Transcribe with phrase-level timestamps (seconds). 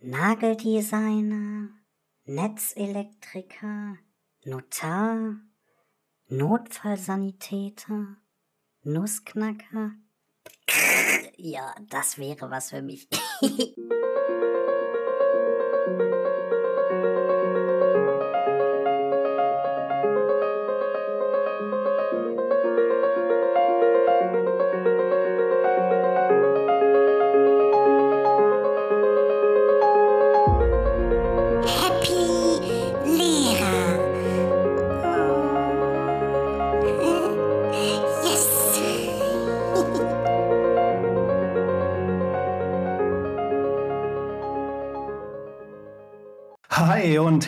[0.00, 1.70] Nageldesigner,
[2.24, 3.96] Netzelektriker,
[4.44, 5.40] Notar,
[6.28, 8.16] Notfallsanitäter,
[8.82, 9.92] Nussknacker.
[11.36, 13.08] Ja, das wäre was für mich.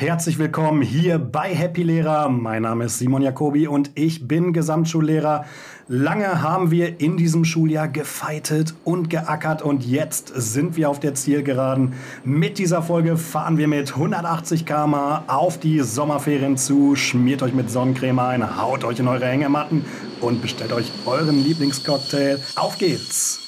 [0.01, 2.31] herzlich willkommen hier bei Happy Lehrer.
[2.31, 5.45] Mein Name ist Simon Jacobi und ich bin Gesamtschullehrer.
[5.89, 11.15] Lange haben wir in diesem Schuljahr gefeitet und geackert und jetzt sind wir auf der
[11.15, 11.93] Zielgeraden.
[12.25, 14.95] Mit dieser Folge fahren wir mit 180 km
[15.27, 16.97] auf die Sommerferien zu.
[16.97, 19.85] Schmiert euch mit Sonnencreme ein, haut euch in eure Hängematten
[20.23, 22.41] und bestellt euch euren Lieblingscocktail.
[22.57, 23.41] Auf geht's!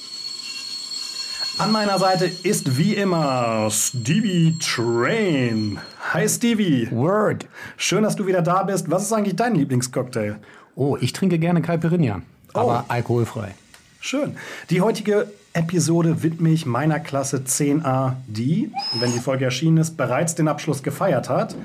[1.56, 5.78] An meiner Seite ist wie immer Stevie Train.
[6.14, 6.88] Hi Stevie.
[6.90, 7.46] Word.
[7.78, 8.90] Schön, dass du wieder da bist.
[8.90, 10.36] Was ist eigentlich dein Lieblingscocktail?
[10.74, 12.20] Oh, ich trinke gerne Caipirinha,
[12.52, 13.54] aber alkoholfrei.
[13.98, 14.36] Schön.
[14.68, 20.34] Die heutige Episode widme ich meiner Klasse 10a, die, wenn die Folge erschienen ist, bereits
[20.34, 21.56] den Abschluss gefeiert hat.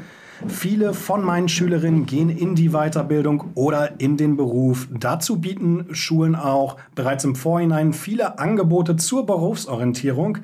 [0.47, 4.87] Viele von meinen Schülerinnen gehen in die Weiterbildung oder in den Beruf.
[4.97, 10.37] Dazu bieten Schulen auch bereits im Vorhinein viele Angebote zur Berufsorientierung.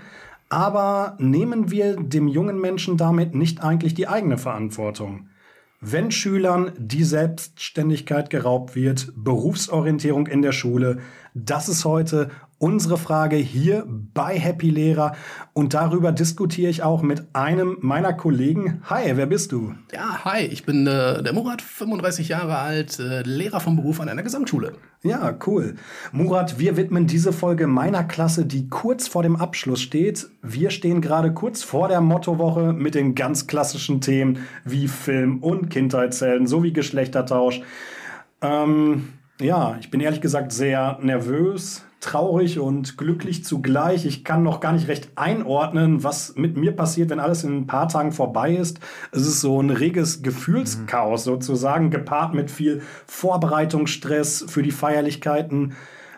[0.54, 5.30] Aber nehmen wir dem jungen Menschen damit nicht eigentlich die eigene Verantwortung?
[5.82, 11.00] Wenn Schülern die Selbstständigkeit geraubt wird, Berufsorientierung in der Schule,
[11.34, 12.30] das ist heute
[12.64, 15.18] unsere Frage hier bei Happy Lehrer
[15.52, 18.82] und darüber diskutiere ich auch mit einem meiner Kollegen.
[18.90, 19.76] Hi, wer bist du?
[19.94, 24.08] Ja, hi, ich bin äh, der Murat, 35 Jahre alt, äh, Lehrer vom Beruf an
[24.08, 24.76] einer Gesamtschule.
[25.02, 25.76] Ja, cool.
[26.14, 30.30] Murat, wir widmen diese Folge meiner Klasse, die kurz vor dem Abschluss steht.
[30.42, 35.70] Wir stehen gerade kurz vor der Mottowoche mit den ganz klassischen Themen wie Film und
[35.70, 37.60] Kindheitshelden sowie Geschlechtertausch.
[38.42, 39.10] Ähm,
[39.42, 44.06] ja, ich bin ehrlich gesagt sehr nervös, traurig und glücklich zugleich.
[44.06, 47.68] Ich kann noch gar nicht recht einordnen, was mit mir passiert, wenn alles in ein
[47.68, 48.80] paar Tagen vorbei ist.
[49.12, 55.74] Es ist so ein reges Gefühlschaos sozusagen, gepaart mit viel Vorbereitungsstress für die Feierlichkeiten.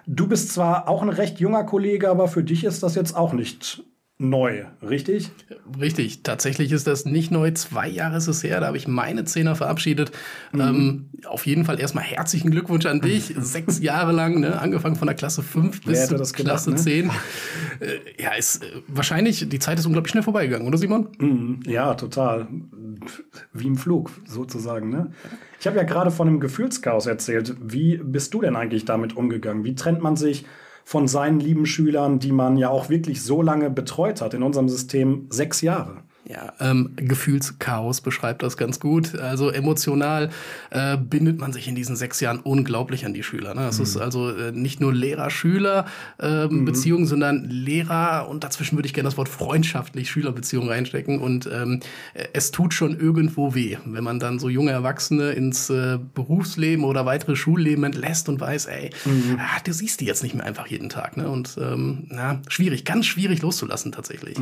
[0.08, 3.34] Du bist zwar auch ein recht junger Kollege, aber für dich ist das jetzt auch
[3.34, 3.84] nicht
[4.18, 5.30] neu, richtig?
[5.80, 7.52] Richtig, tatsächlich ist das nicht neu.
[7.52, 10.12] Zwei Jahre ist es her, da habe ich meine Zehner verabschiedet.
[10.54, 13.34] Ähm, auf jeden Fall erstmal herzlichen Glückwunsch an dich.
[13.38, 14.60] Sechs Jahre lang, ne?
[14.60, 16.78] angefangen von der Klasse 5 Wer bis zur das gedacht, Klasse ne?
[16.78, 17.10] 10.
[17.10, 21.10] Äh, ja, ist äh, wahrscheinlich, die Zeit ist unglaublich schnell vorbeigegangen, oder Simon?
[21.20, 22.48] Mhm, Ja, total.
[23.52, 24.90] Wie im Flug sozusagen.
[24.90, 25.12] Ne?
[25.60, 27.56] Ich habe ja gerade von einem Gefühlschaos erzählt.
[27.62, 29.66] Wie bist du denn eigentlich damit umgegangen?
[29.66, 30.46] Wie trennt man sich
[30.86, 34.70] von seinen lieben Schülern, die man ja auch wirklich so lange betreut hat in unserem
[34.70, 35.26] System?
[35.30, 36.05] Sechs Jahre.
[36.28, 39.14] Ja, ähm, Gefühlschaos beschreibt das ganz gut.
[39.20, 40.32] Also emotional
[40.72, 43.54] äh, bindet man sich in diesen sechs Jahren unglaublich an die Schüler.
[43.54, 43.62] Ne?
[43.62, 49.18] Das ist also äh, nicht nur Lehrer-Schüler-Beziehung, sondern Lehrer und dazwischen würde ich gerne das
[49.18, 51.22] Wort freundschaftlich Schülerbeziehung reinstecken.
[51.22, 51.82] Und ähm,
[52.16, 56.86] äh, es tut schon irgendwo weh, wenn man dann so junge Erwachsene ins äh, Berufsleben
[56.86, 58.90] oder weitere Schulleben entlässt und weiß, ey,
[59.38, 61.18] ah, du siehst die jetzt nicht mehr einfach jeden Tag.
[61.18, 61.30] Ne?
[61.30, 64.40] Und ähm, na, schwierig, ganz schwierig loszulassen tatsächlich.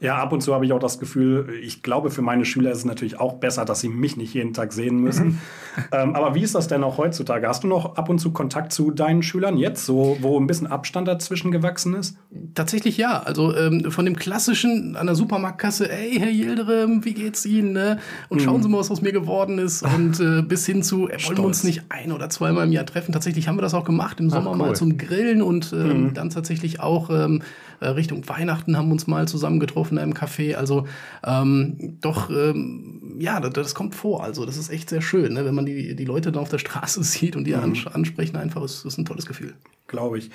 [0.00, 1.17] Ja, ab und zu habe ich auch das Gefühl,
[1.62, 4.52] ich glaube, für meine Schüler ist es natürlich auch besser, dass sie mich nicht jeden
[4.52, 5.40] Tag sehen müssen.
[5.92, 7.48] ähm, aber wie ist das denn auch heutzutage?
[7.48, 10.66] Hast du noch ab und zu Kontakt zu deinen Schülern jetzt, so, wo ein bisschen
[10.66, 12.16] Abstand dazwischen gewachsen ist?
[12.54, 13.22] Tatsächlich ja.
[13.22, 17.72] Also ähm, von dem klassischen an der Supermarktkasse, ey, Herr Yildirim, wie geht's Ihnen?
[17.72, 17.98] Ne?
[18.28, 19.82] Und schauen Sie mal, was aus mir geworden ist.
[19.82, 22.86] Und äh, bis hin zu, äh, wollen wir uns nicht ein oder zweimal im Jahr
[22.86, 23.12] treffen.
[23.12, 24.56] Tatsächlich haben wir das auch gemacht im Sommer cool.
[24.56, 27.42] mal zum Grillen und ähm, dann tatsächlich auch ähm,
[27.80, 30.54] äh, Richtung Weihnachten haben wir uns mal zusammen getroffen in einem Café.
[30.54, 30.86] Also
[31.24, 34.24] ähm, doch, ähm, ja, das, das kommt vor.
[34.24, 35.44] Also das ist echt sehr schön, ne?
[35.44, 38.62] wenn man die, die Leute dann auf der Straße sieht und die ans ansprechen einfach,
[38.62, 39.54] ist, ist ein tolles Gefühl.
[39.86, 40.30] Glaube ich.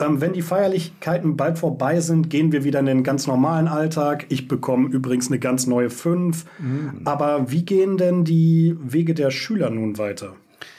[0.00, 4.26] Ähm, wenn die Feierlichkeiten bald vorbei sind, gehen wir wieder in den ganz normalen Alltag.
[4.28, 6.44] Ich bekomme übrigens eine ganz neue 5.
[7.04, 10.34] Aber wie gehen denn die Wege der Schüler nun weiter?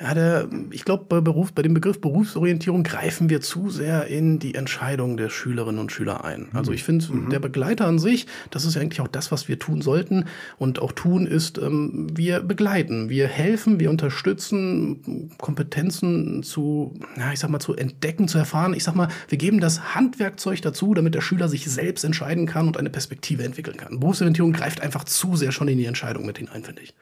[0.00, 4.38] Ja, der, ich glaube, bei, Beruf, bei dem Begriff Berufsorientierung greifen wir zu sehr in
[4.38, 6.48] die Entscheidung der Schülerinnen und Schüler ein.
[6.52, 9.58] Also ich finde, der Begleiter an sich, das ist ja eigentlich auch das, was wir
[9.58, 10.26] tun sollten
[10.58, 17.40] und auch tun, ist, ähm, wir begleiten, wir helfen, wir unterstützen, Kompetenzen zu, ja, ich
[17.40, 18.74] sag mal, zu entdecken, zu erfahren.
[18.74, 22.68] Ich sag mal, wir geben das Handwerkzeug dazu, damit der Schüler sich selbst entscheiden kann
[22.68, 23.98] und eine Perspektive entwickeln kann.
[23.98, 26.94] Berufsorientierung greift einfach zu sehr schon in die Entscheidung mit hinein, finde ich.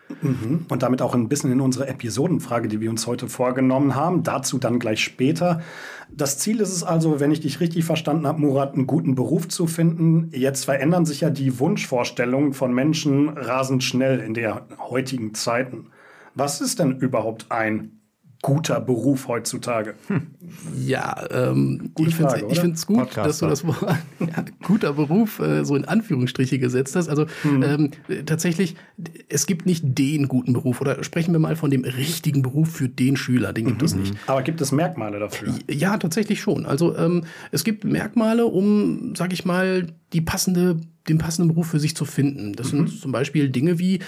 [0.69, 4.23] Und damit auch ein bisschen in unsere Episodenfrage, die wir uns heute vorgenommen haben.
[4.23, 5.61] Dazu dann gleich später.
[6.11, 9.49] Das Ziel ist es also, wenn ich dich richtig verstanden habe, Murat, einen guten Beruf
[9.49, 10.31] zu finden.
[10.33, 15.89] Jetzt verändern sich ja die Wunschvorstellungen von Menschen rasend schnell in der heutigen Zeiten.
[16.37, 17.97] Was ist denn überhaupt ein
[18.43, 19.95] guter Beruf heutzutage?
[20.77, 23.83] Ja, ähm, Gute ich finde find's gut, dass du das Wort
[24.21, 27.09] ja, guter Beruf äh, so in Anführungsstriche gesetzt hast.
[27.09, 28.77] Also ähm, äh, tatsächlich,
[29.29, 32.89] es gibt nicht den guten Beruf oder sprechen wir mal von dem richtigen Beruf für
[32.89, 34.15] den Schüler, den gibt es nicht.
[34.27, 35.55] Aber gibt es Merkmale dafür?
[35.71, 36.67] Ja, tatsächlich schon.
[36.67, 40.77] Also ähm, es gibt Merkmale, um, sag ich mal, die passende,
[41.09, 42.53] den passenden Beruf für sich zu finden.
[42.53, 44.01] Das sind zum Beispiel Dinge wie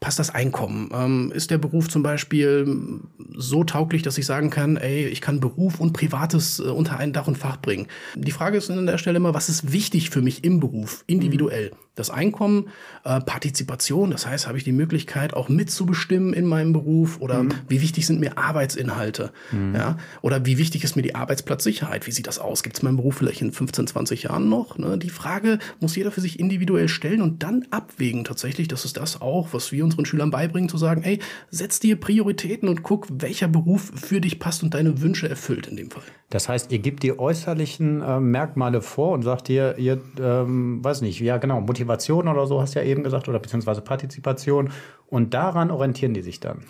[0.00, 0.90] passt das Einkommen?
[0.92, 3.00] Ähm, ist der Beruf zum Beispiel
[3.34, 7.12] so tauglich, dass ich sagen kann, ey, ich kann Beruf und Privates äh, unter ein
[7.12, 7.86] Dach und Fach bringen?
[8.14, 11.72] Die Frage ist an der Stelle immer, was ist wichtig für mich im Beruf, individuell?
[11.94, 12.68] Das Einkommen,
[13.04, 17.80] äh, Partizipation, das heißt, habe ich die Möglichkeit, auch mitzubestimmen in meinem Beruf oder wie
[17.80, 19.32] wichtig sind mir Arbeitsinhalte?
[19.72, 19.96] Ja?
[20.20, 22.06] Oder wie wichtig ist mir die Arbeitsplatzsicherheit?
[22.06, 22.62] Wie sieht das aus?
[22.62, 24.76] Gibt es meinen Beruf vielleicht in 15, 20 Jahren noch?
[24.76, 24.98] Ne?
[24.98, 28.68] Die Frage muss jeder für sich individuell stellen und dann abwägen tatsächlich.
[28.68, 31.18] Das ist das auch, was wir unseren Schülern beibringen, zu sagen, ey,
[31.50, 35.76] setz dir Prioritäten und guck, welcher Beruf für dich passt und deine Wünsche erfüllt in
[35.76, 36.02] dem Fall.
[36.30, 41.00] Das heißt, ihr gebt die äußerlichen äh, Merkmale vor und sagt ihr, ihr, ähm, weiß
[41.02, 44.70] nicht, ja genau, Motivation oder so hast du ja eben gesagt, oder beziehungsweise Partizipation.
[45.08, 46.62] Und daran orientieren die sich dann.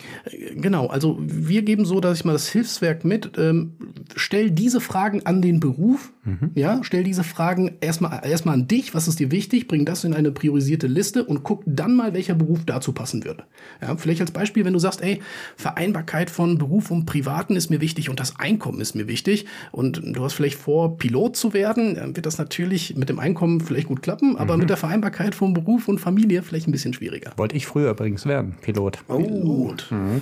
[0.55, 3.73] Genau, also wir geben so, dass ich mal das Hilfswerk mit, ähm,
[4.15, 6.13] stell diese Fragen an den Beruf,
[6.55, 10.13] ja, stell diese Fragen erstmal erstmal an dich, was ist dir wichtig, bring das in
[10.13, 13.45] eine priorisierte Liste und guck dann mal, welcher Beruf dazu passen würde.
[13.81, 15.21] Ja, vielleicht als Beispiel, wenn du sagst, ey,
[15.55, 20.01] Vereinbarkeit von Beruf und Privaten ist mir wichtig und das Einkommen ist mir wichtig und
[20.03, 23.87] du hast vielleicht vor, Pilot zu werden, dann wird das natürlich mit dem Einkommen vielleicht
[23.87, 27.31] gut klappen, aber mit der Vereinbarkeit von Beruf und Familie vielleicht ein bisschen schwieriger.
[27.37, 28.99] Wollte ich früher übrigens werden, Pilot.
[29.07, 29.73] Oh,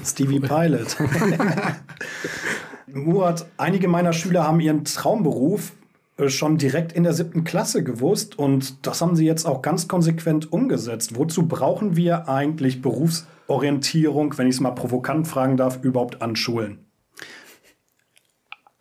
[0.03, 0.97] Stevie Pilot.
[2.87, 5.73] Murat, einige meiner Schüler haben ihren Traumberuf
[6.17, 9.87] äh, schon direkt in der siebten Klasse gewusst und das haben sie jetzt auch ganz
[9.87, 11.17] konsequent umgesetzt.
[11.17, 16.84] Wozu brauchen wir eigentlich Berufsorientierung, wenn ich es mal provokant fragen darf, überhaupt an Schulen?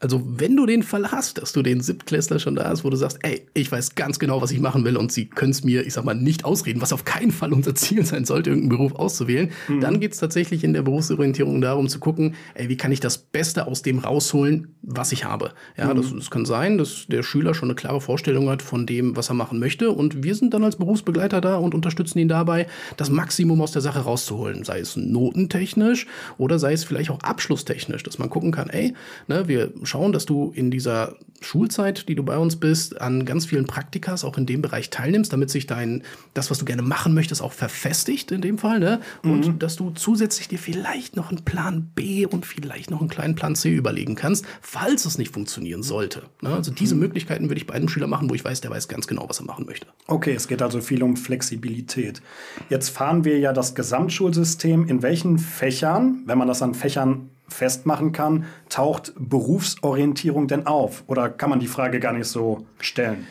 [0.04, 2.96] Also, wenn du den Fall hast, dass du den Siebtklässler schon da hast, wo du
[2.96, 5.86] sagst, ey, ich weiß ganz genau, was ich machen will und sie können es mir,
[5.86, 8.94] ich sag mal, nicht ausreden, was auf keinen Fall unser Ziel sein sollte, irgendeinen Beruf
[8.96, 13.00] auszuwählen, dann geht es tatsächlich in der Berufsorientierung darum zu gucken, ey, wie kann ich
[13.00, 15.52] das Beste aus dem rausholen, was ich habe.
[15.78, 19.16] Ja, das, das kann sein, dass der Schüler schon eine klare Vorstellung hat von dem,
[19.16, 22.66] was er machen möchte und wir sind dann als Berufsbegleiter da und unterstützen ihn dabei,
[22.98, 26.06] das Maximum aus der Sache rauszuholen, sei es notentechnisch
[26.36, 28.92] oder sei es vielleicht auch abschlusstechnisch, dass man gucken kann, ey,
[29.28, 33.46] ne, wir schauen, dass du in dieser Schulzeit, die du bei uns bist, an ganz
[33.46, 37.14] vielen Praktikas auch in dem Bereich teilnimmst, damit sich dein, das, was du gerne machen
[37.14, 39.00] möchtest, auch verfestigt in dem Fall, ne?
[39.22, 43.34] Und dass du zusätzlich dir vielleicht noch einen Plan B und vielleicht noch einen kleinen
[43.34, 46.22] Plan C überlegen kannst, falls es nicht funktionieren sollte.
[46.42, 46.50] Ne?
[46.50, 49.06] Also diese Möglichkeiten würde ich bei einem Schüler machen, wo ich weiß, der weiß ganz
[49.06, 49.86] genau, was er machen möchte.
[50.06, 52.22] Okay, es geht also viel um Flexibilität.
[52.70, 54.86] Jetzt fahren wir ja das Gesamtschulsystem.
[54.86, 61.04] In welchen Fächern, wenn man das an Fächern festmachen kann, taucht Berufsorientierung denn auf?
[61.06, 63.26] Oder kann man die Frage gar nicht so stellen?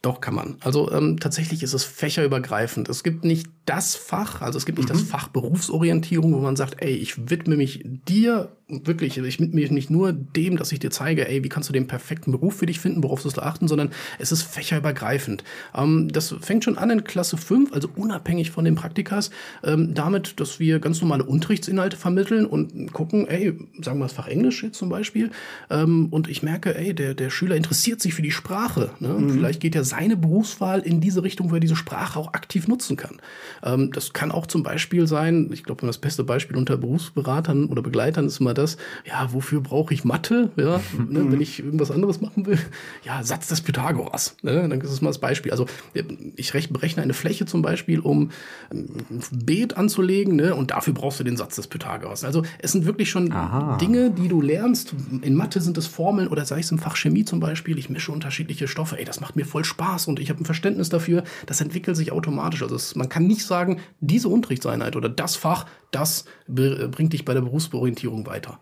[0.00, 0.56] Doch, kann man.
[0.60, 2.88] Also ähm, tatsächlich ist es fächerübergreifend.
[2.88, 6.82] Es gibt nicht das Fach, also es gibt nicht das Fach Berufsorientierung, wo man sagt,
[6.82, 10.90] ey, ich widme mich dir wirklich, ich widme mich nicht nur dem, dass ich dir
[10.90, 13.68] zeige, ey, wie kannst du den perfekten Beruf für dich finden, worauf sollst du achten,
[13.68, 15.44] sondern es ist fächerübergreifend.
[15.74, 19.30] Ähm, das fängt schon an in Klasse 5, also unabhängig von den Praktikas,
[19.62, 24.28] ähm, damit, dass wir ganz normale Unterrichtsinhalte vermitteln und gucken, ey, sagen wir das Fach
[24.28, 25.30] Englisch jetzt zum Beispiel,
[25.70, 28.90] ähm, und ich merke, ey, der, der Schüler interessiert sich für die Sprache.
[29.00, 29.14] Ne?
[29.14, 32.68] Und vielleicht geht ja seine Berufswahl in diese Richtung, wo er diese Sprache auch aktiv
[32.68, 33.20] nutzen kann.
[33.62, 37.82] Ähm, das kann auch zum Beispiel sein, ich glaube, das beste Beispiel unter Berufsberatern oder
[37.82, 38.76] Begleitern ist immer das,
[39.06, 42.58] ja, wofür brauche ich Mathe, ja, ne, wenn ich irgendwas anderes machen will?
[43.04, 45.52] Ja, Satz des Pythagoras, ne, dann ist es mal das Beispiel.
[45.52, 45.66] Also
[46.36, 48.30] ich rech- berechne eine Fläche zum Beispiel, um
[48.72, 48.88] ein
[49.30, 52.24] Beet anzulegen, ne, und dafür brauchst du den Satz des Pythagoras.
[52.24, 53.76] Also es sind wirklich schon Aha.
[53.78, 54.94] Dinge, die du lernst.
[55.22, 57.78] In Mathe sind es Formeln oder sei es im Fach Chemie zum Beispiel.
[57.78, 58.98] Ich mische unterschiedliche Stoffe.
[58.98, 61.24] Ey, das macht mir voll Spaß und ich habe ein Verständnis dafür.
[61.46, 62.62] Das entwickelt sich automatisch.
[62.62, 63.51] Also es, man kann nicht sagen,
[64.00, 68.58] diese Unterrichtseinheit oder das Fach, das bringt dich bei der Berufsorientierung weiter.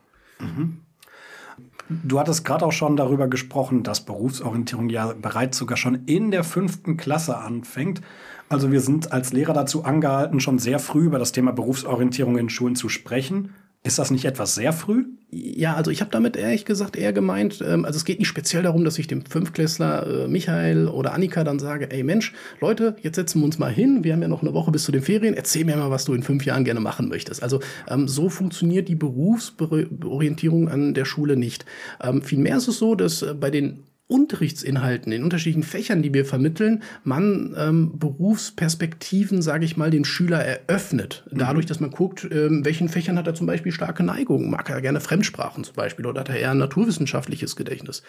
[1.89, 6.45] Du hattest gerade auch schon darüber gesprochen, dass Berufsorientierung ja bereits sogar schon in der
[6.45, 8.01] fünften Klasse anfängt.
[8.49, 12.49] Also wir sind als Lehrer dazu angehalten, schon sehr früh über das Thema Berufsorientierung in
[12.49, 13.55] Schulen zu sprechen.
[13.83, 15.07] Ist das nicht etwas sehr früh?
[15.31, 18.63] Ja, also ich habe damit ehrlich gesagt eher gemeint, ähm, also es geht nicht speziell
[18.63, 23.15] darum, dass ich dem Fünfklässler äh, Michael oder Annika dann sage, ey Mensch, Leute, jetzt
[23.15, 25.33] setzen wir uns mal hin, wir haben ja noch eine Woche bis zu den Ferien,
[25.33, 27.43] erzähl mir mal, was du in fünf Jahren gerne machen möchtest.
[27.43, 31.65] Also ähm, so funktioniert die Berufsorientierung an der Schule nicht.
[32.03, 36.25] Ähm, vielmehr ist es so, dass äh, bei den Unterrichtsinhalten, in unterschiedlichen Fächern, die wir
[36.25, 41.25] vermitteln, man ähm, Berufsperspektiven, sage ich mal, den Schüler eröffnet.
[41.31, 44.51] Dadurch, dass man guckt, ähm, welchen Fächern hat er zum Beispiel starke Neigung.
[44.51, 48.03] Mag er gerne Fremdsprachen zum Beispiel oder hat er eher ein naturwissenschaftliches Gedächtnis.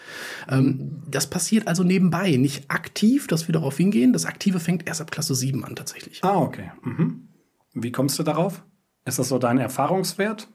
[0.50, 4.12] Ähm, das passiert also nebenbei, nicht aktiv, dass wir darauf hingehen.
[4.12, 6.24] Das Aktive fängt erst ab Klasse 7 an tatsächlich.
[6.24, 6.72] Ah, okay.
[6.82, 7.28] Mhm.
[7.74, 8.64] Wie kommst du darauf?
[9.04, 10.48] Ist das so dein Erfahrungswert?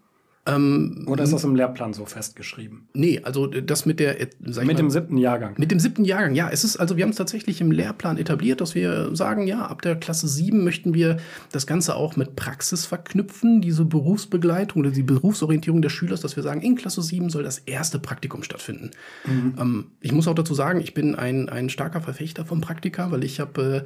[0.47, 2.87] Ähm, Oder ist das im Lehrplan so festgeschrieben?
[2.93, 5.55] nee, also das mit der, äh, Mit mal, dem siebten Jahrgang.
[5.57, 6.49] Mit dem siebten Jahrgang, ja.
[6.49, 9.81] Es ist, also wir haben es tatsächlich im Lehrplan etabliert, dass wir sagen, ja, ab
[9.81, 11.17] der Klasse 7 möchten wir
[11.51, 16.43] das Ganze auch mit Praxis verknüpfen, diese Berufsbegleitung oder die Berufsorientierung des Schülers, dass wir
[16.43, 18.91] sagen, in Klasse 7 soll das erste Praktikum stattfinden.
[19.27, 23.23] Ähm, ich muss auch dazu sagen, ich bin ein, ein starker Verfechter von Praktika, weil
[23.23, 23.83] ich habe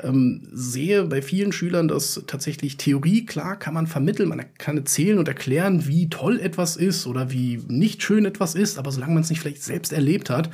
[0.00, 4.76] äh, ähm, sehe bei vielen Schülern, dass tatsächlich Theorie, klar, kann man vermitteln, man kann
[4.76, 9.14] erzählen und erklären, wie toll etwas ist oder wie nicht schön etwas ist, aber solange
[9.14, 10.50] man es nicht vielleicht selbst erlebt hat,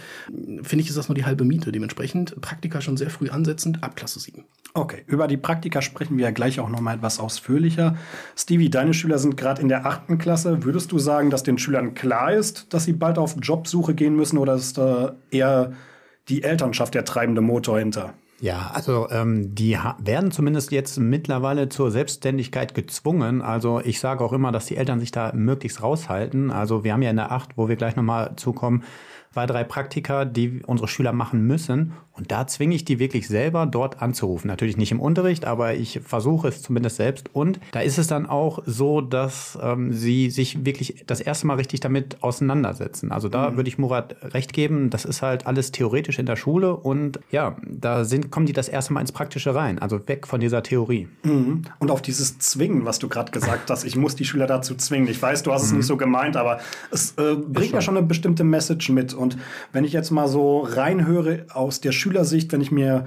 [0.63, 1.73] finde ich, ist das nur die halbe Miete.
[1.73, 4.45] Dementsprechend Praktika schon sehr früh ansetzend ab Klasse 7.
[4.75, 7.97] Okay, über die Praktika sprechen wir ja gleich auch noch mal etwas ausführlicher.
[8.37, 10.65] Stevie, deine Schüler sind gerade in der achten Klasse.
[10.65, 14.37] Würdest du sagen, dass den Schülern klar ist, dass sie bald auf Jobsuche gehen müssen
[14.37, 15.73] oder ist da eher
[16.29, 18.15] die Elternschaft der treibende Motor hinter?
[18.41, 23.41] Ja, also ähm, die werden zumindest jetzt mittlerweile zur Selbstständigkeit gezwungen.
[23.41, 26.51] Also ich sage auch immer, dass die Eltern sich da möglichst raushalten.
[26.51, 28.85] Also wir haben ja in der Acht, wo wir gleich nochmal zukommen,
[29.33, 31.93] zwei, drei Praktika, die unsere Schüler machen müssen.
[32.17, 34.49] Und da zwinge ich die wirklich selber dort anzurufen.
[34.49, 37.29] Natürlich nicht im Unterricht, aber ich versuche es zumindest selbst.
[37.35, 41.55] Und da ist es dann auch so, dass ähm, sie sich wirklich das erste Mal
[41.55, 43.13] richtig damit auseinandersetzen.
[43.13, 44.89] Also da würde ich Murat recht geben.
[44.89, 46.75] Das ist halt alles theoretisch in der Schule.
[46.75, 49.79] Und ja, da sind, kommen die das erste Mal ins Praktische rein.
[49.79, 51.09] Also weg von dieser Theorie.
[51.23, 51.63] Mhm.
[51.81, 55.09] Und auf dieses Zwingen, was du gerade gesagt hast, ich muss die Schüler dazu zwingen.
[55.09, 58.07] Ich weiß, du hast es nicht so gemeint, aber es äh, bringt ja schon eine
[58.07, 59.13] bestimmte Message mit.
[59.17, 59.37] Und
[59.73, 63.07] wenn ich jetzt mal so reinhöre aus der Schülersicht, wenn ich mir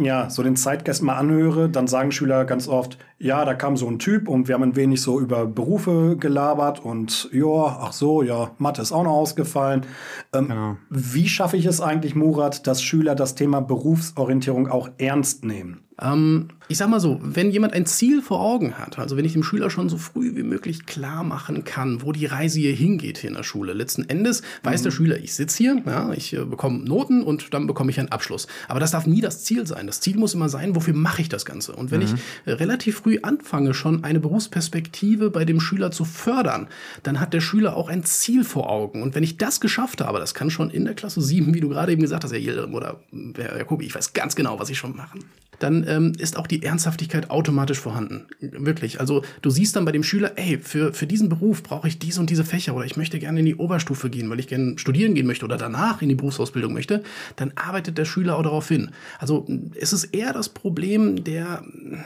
[0.00, 3.88] ja, so den Zeitgeist mal anhöre, dann sagen Schüler ganz oft, ja, da kam so
[3.88, 8.22] ein Typ und wir haben ein wenig so über Berufe gelabert und ja, ach so,
[8.22, 9.86] ja, Mathe ist auch noch ausgefallen.
[10.32, 10.76] Ähm, Genau.
[10.88, 15.87] Wie schaffe ich es eigentlich, Murat, dass Schüler das Thema Berufsorientierung auch ernst nehmen?
[16.00, 19.32] Ähm, ich sag mal so, wenn jemand ein Ziel vor Augen hat, also wenn ich
[19.32, 23.18] dem Schüler schon so früh wie möglich klar machen kann, wo die Reise hier hingeht
[23.18, 23.72] hier in der Schule.
[23.72, 27.66] Letzten Endes weiß der Schüler, ich sitze hier, ja, ich äh, bekomme Noten und dann
[27.66, 28.46] bekomme ich einen Abschluss.
[28.68, 29.86] Aber das darf nie das Ziel sein.
[29.86, 31.72] Das Ziel muss immer sein, wofür mache ich das Ganze?
[31.74, 32.12] Und wenn ich
[32.44, 36.68] äh, relativ früh anfange, schon eine Berufsperspektive bei dem Schüler zu fördern,
[37.02, 39.02] dann hat der Schüler auch ein Ziel vor Augen.
[39.02, 41.70] Und wenn ich das geschafft habe, das kann schon in der Klasse 7, wie du
[41.70, 44.68] gerade eben gesagt hast, Herr Yildirim oder äh, Herr Jakobi, ich weiß ganz genau, was
[44.68, 45.18] ich schon mache
[45.58, 48.26] dann ähm, ist auch die Ernsthaftigkeit automatisch vorhanden.
[48.40, 49.00] Wirklich.
[49.00, 52.20] Also du siehst dann bei dem Schüler, ey, für, für diesen Beruf brauche ich diese
[52.20, 55.14] und diese Fächer oder ich möchte gerne in die Oberstufe gehen, weil ich gerne studieren
[55.14, 57.02] gehen möchte oder danach in die Berufsausbildung möchte,
[57.36, 58.90] dann arbeitet der Schüler auch darauf hin.
[59.18, 61.62] Also es ist eher das Problem der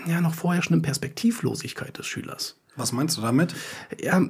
[0.06, 2.61] ja noch vorherrschenden Perspektivlosigkeit des Schülers.
[2.74, 3.54] Was meinst du damit?
[4.02, 4.22] Ja,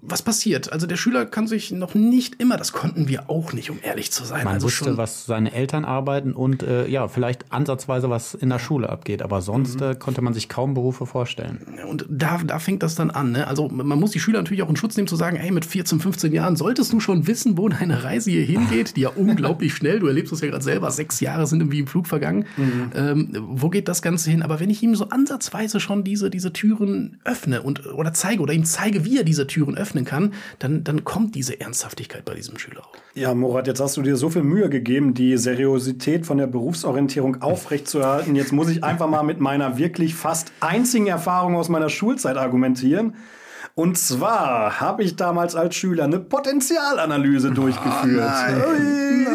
[0.00, 0.72] was passiert?
[0.72, 4.10] Also der Schüler kann sich noch nicht immer, das konnten wir auch nicht, um ehrlich
[4.10, 4.44] zu sein.
[4.44, 8.48] Man also wusste, schon, was seine Eltern arbeiten und äh, ja, vielleicht ansatzweise was in
[8.48, 9.20] der Schule abgeht.
[9.20, 11.78] Aber sonst äh, konnte man sich kaum Berufe vorstellen.
[11.86, 13.32] Und da, da fängt das dann an.
[13.32, 13.46] Ne?
[13.46, 16.00] Also man muss die Schüler natürlich auch in Schutz nehmen, zu sagen, hey, mit 14,
[16.00, 20.00] 15 Jahren solltest du schon wissen, wo deine Reise hier hingeht, die ja unglaublich schnell,
[20.00, 22.46] du erlebst es ja gerade selber, sechs Jahre sind irgendwie im Flug vergangen.
[22.94, 24.42] Ähm, wo geht das Ganze hin?
[24.42, 28.52] Aber wenn ich ihm so ansatzweise schon diese, diese Türen öffne und oder zeige oder
[28.52, 32.58] ihm zeige, wie er diese Türen öffnen kann, dann, dann kommt diese Ernsthaftigkeit bei diesem
[32.58, 32.94] Schüler auch.
[33.14, 37.42] Ja, Murat, jetzt hast du dir so viel Mühe gegeben, die Seriosität von der Berufsorientierung
[37.42, 38.36] aufrechtzuerhalten.
[38.36, 43.14] Jetzt muss ich einfach mal mit meiner wirklich fast einzigen Erfahrung aus meiner Schulzeit argumentieren.
[43.74, 48.32] Und zwar habe ich damals als Schüler eine Potenzialanalyse durchgeführt.
[48.68, 49.26] Ui.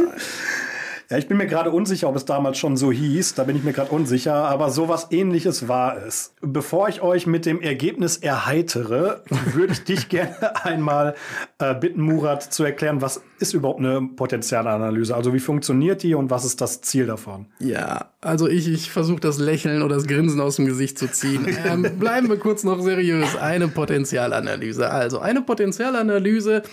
[1.11, 3.33] Ja, ich bin mir gerade unsicher, ob es damals schon so hieß.
[3.33, 4.33] Da bin ich mir gerade unsicher.
[4.33, 6.33] Aber sowas ähnliches war es.
[6.39, 11.15] Bevor ich euch mit dem Ergebnis erheitere, würde ich dich gerne einmal
[11.59, 15.13] äh, bitten, Murat, zu erklären, was ist überhaupt eine Potenzialanalyse?
[15.13, 17.47] Also wie funktioniert die und was ist das Ziel davon?
[17.59, 21.45] Ja, also ich, ich versuche das Lächeln oder das Grinsen aus dem Gesicht zu ziehen.
[21.63, 23.35] Ähm, bleiben wir kurz noch seriös.
[23.35, 24.89] Eine Potenzialanalyse.
[24.89, 26.63] Also eine Potenzialanalyse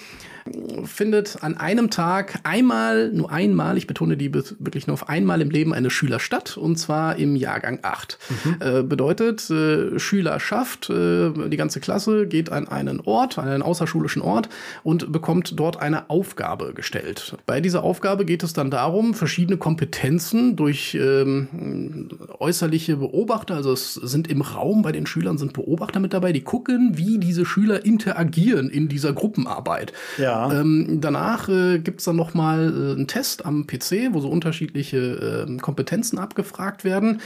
[0.84, 5.50] findet an einem Tag einmal, nur einmal, ich betone die wirklich nur auf einmal im
[5.50, 8.18] Leben eines Schülers statt, und zwar im Jahrgang 8.
[8.28, 8.56] Mhm.
[8.60, 13.62] Äh, bedeutet, äh, Schüler schafft, äh, die ganze Klasse geht an einen Ort, an einen
[13.62, 14.48] außerschulischen Ort
[14.82, 17.36] und bekommt dort eine Aufgabe gestellt.
[17.46, 23.94] Bei dieser Aufgabe geht es dann darum, verschiedene Kompetenzen durch ähm, äußerliche Beobachter, also es
[23.94, 27.84] sind im Raum bei den Schülern sind Beobachter mit dabei, die gucken, wie diese Schüler
[27.84, 29.92] interagieren in dieser Gruppenarbeit.
[30.16, 30.37] Ja.
[30.46, 34.28] Ähm, danach äh, gibt es dann noch mal äh, einen Test am PC, wo so
[34.28, 37.20] unterschiedliche äh, Kompetenzen abgefragt werden.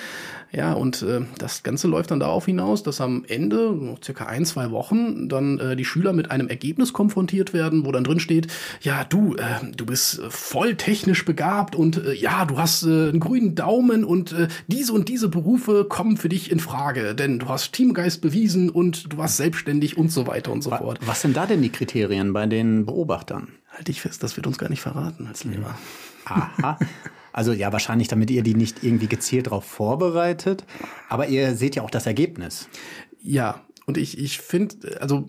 [0.52, 4.44] Ja, und äh, das Ganze läuft dann darauf hinaus, dass am Ende, noch circa ein,
[4.44, 8.48] zwei Wochen, dann äh, die Schüler mit einem Ergebnis konfrontiert werden, wo dann drin steht,
[8.82, 13.20] ja, du, äh, du bist voll technisch begabt und äh, ja, du hast äh, einen
[13.20, 17.48] grünen Daumen und äh, diese und diese Berufe kommen für dich in Frage, denn du
[17.48, 20.98] hast Teamgeist bewiesen und du warst selbstständig und so weiter und so fort.
[21.06, 23.48] Was sind da denn die Kriterien bei den Beobachtern?
[23.70, 25.78] Halte ich fest, das wird uns gar nicht verraten als Lehrer.
[26.26, 26.78] Aha.
[27.32, 30.64] Also ja, wahrscheinlich, damit ihr die nicht irgendwie gezielt darauf vorbereitet.
[31.08, 32.68] Aber ihr seht ja auch das Ergebnis.
[33.22, 35.28] Ja, und ich, ich finde, also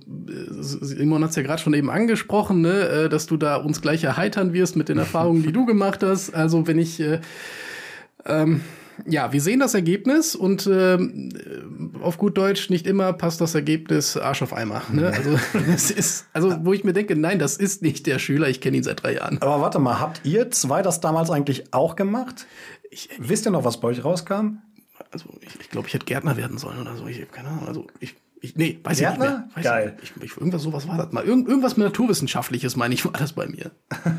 [0.59, 4.53] Simon hat es ja gerade schon eben angesprochen, ne, dass du da uns gleich erheitern
[4.53, 6.35] wirst mit den Erfahrungen, die du gemacht hast.
[6.35, 7.19] Also wenn ich äh,
[8.25, 8.61] ähm,
[9.07, 11.29] ja, wir sehen das Ergebnis und ähm,
[12.01, 14.81] auf gut Deutsch nicht immer passt das Ergebnis Arsch auf Eimer.
[14.91, 15.07] Ne?
[15.07, 15.37] Also,
[15.73, 18.77] es ist, also wo ich mir denke, nein, das ist nicht der Schüler, ich kenne
[18.77, 19.41] ihn seit drei Jahren.
[19.41, 22.45] Aber warte mal, habt ihr zwei das damals eigentlich auch gemacht?
[22.91, 24.57] Ich, Wisst ihr noch, was bei euch rauskam?
[25.11, 27.07] Also ich, ich glaube, ich hätte Gärtner werden sollen oder so.
[27.07, 27.67] Ich habe keine Ahnung.
[27.67, 29.25] Also ich, ich nee, weiß Gärtner?
[29.25, 29.49] ich nicht mehr.
[29.55, 29.97] Weiß Geil.
[30.01, 31.23] Ich, ich, irgendwas sowas war das mal.
[31.23, 33.71] Irgend, irgendwas mit Naturwissenschaftliches, meine ich, war das bei mir.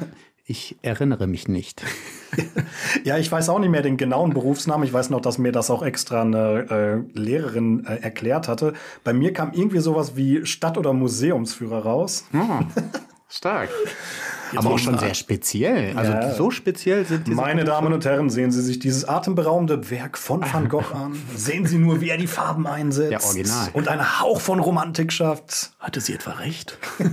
[0.46, 1.83] Ich erinnere mich nicht.
[3.04, 4.87] ja, ich weiß auch nicht mehr den genauen Berufsnamen.
[4.87, 8.74] Ich weiß noch, dass mir das auch extra eine äh, Lehrerin äh, erklärt hatte.
[9.04, 12.26] Bei mir kam irgendwie sowas wie Stadt- oder Museumsführer raus.
[12.35, 12.61] Oh,
[13.26, 13.70] stark.
[14.57, 15.96] Aber auch schon sehr speziell.
[15.96, 16.35] Also Ja.
[16.35, 17.64] so speziell sind diese Meine.
[17.64, 21.16] Damen und Herren, sehen Sie sich dieses atemberaubende Werk von Van Gogh an.
[21.35, 23.11] Sehen Sie nur, wie er die Farben einsetzt.
[23.12, 23.70] Ja, original.
[23.72, 25.72] Und einen Hauch von Romantik schafft.
[25.80, 26.78] Hatte sie etwa recht?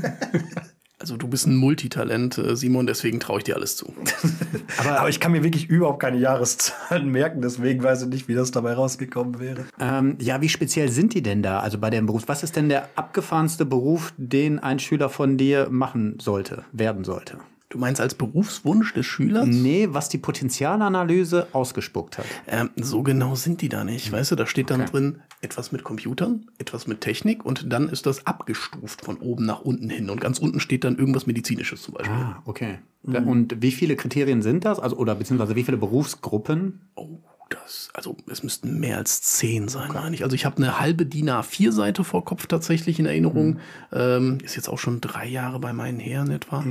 [1.01, 3.93] also du bist ein Multitalent, äh, Simon, deswegen traue ich dir alles zu.
[4.77, 8.51] Aber, ich kann mir wirklich überhaupt keine Jahreszahlen merken, deswegen weiß ich nicht, wie das
[8.51, 9.65] dabei rausgekommen wäre.
[9.79, 11.59] Ähm, ja, wie speziell sind die denn da?
[11.59, 15.67] Also bei dem Beruf, was ist denn der abgefahrenste Beruf, den ein Schüler von dir
[15.69, 17.37] machen sollte, werden sollte?
[17.71, 19.47] Du meinst als Berufswunsch des Schülers?
[19.47, 22.25] Nee, was die Potenzialanalyse ausgespuckt hat.
[22.45, 24.11] Ähm, so genau sind die da nicht.
[24.11, 28.05] Weißt du, da steht dann drin etwas mit Computern, etwas mit Technik und dann ist
[28.05, 30.09] das abgestuft von oben nach unten hin.
[30.09, 32.13] Und ganz unten steht dann irgendwas Medizinisches zum Beispiel.
[32.13, 32.79] Ah, okay.
[33.03, 34.77] Und wie viele Kriterien sind das?
[34.77, 36.81] Also, oder beziehungsweise wie viele Berufsgruppen?
[36.95, 37.19] Oh,
[37.51, 40.23] das, also es müssten mehr als zehn sein, meine ich.
[40.23, 43.59] Also ich habe eine halbe DIN A4-Seite vor Kopf tatsächlich in Erinnerung.
[43.91, 46.63] Ähm, ist jetzt auch schon drei Jahre bei meinen Herren etwa.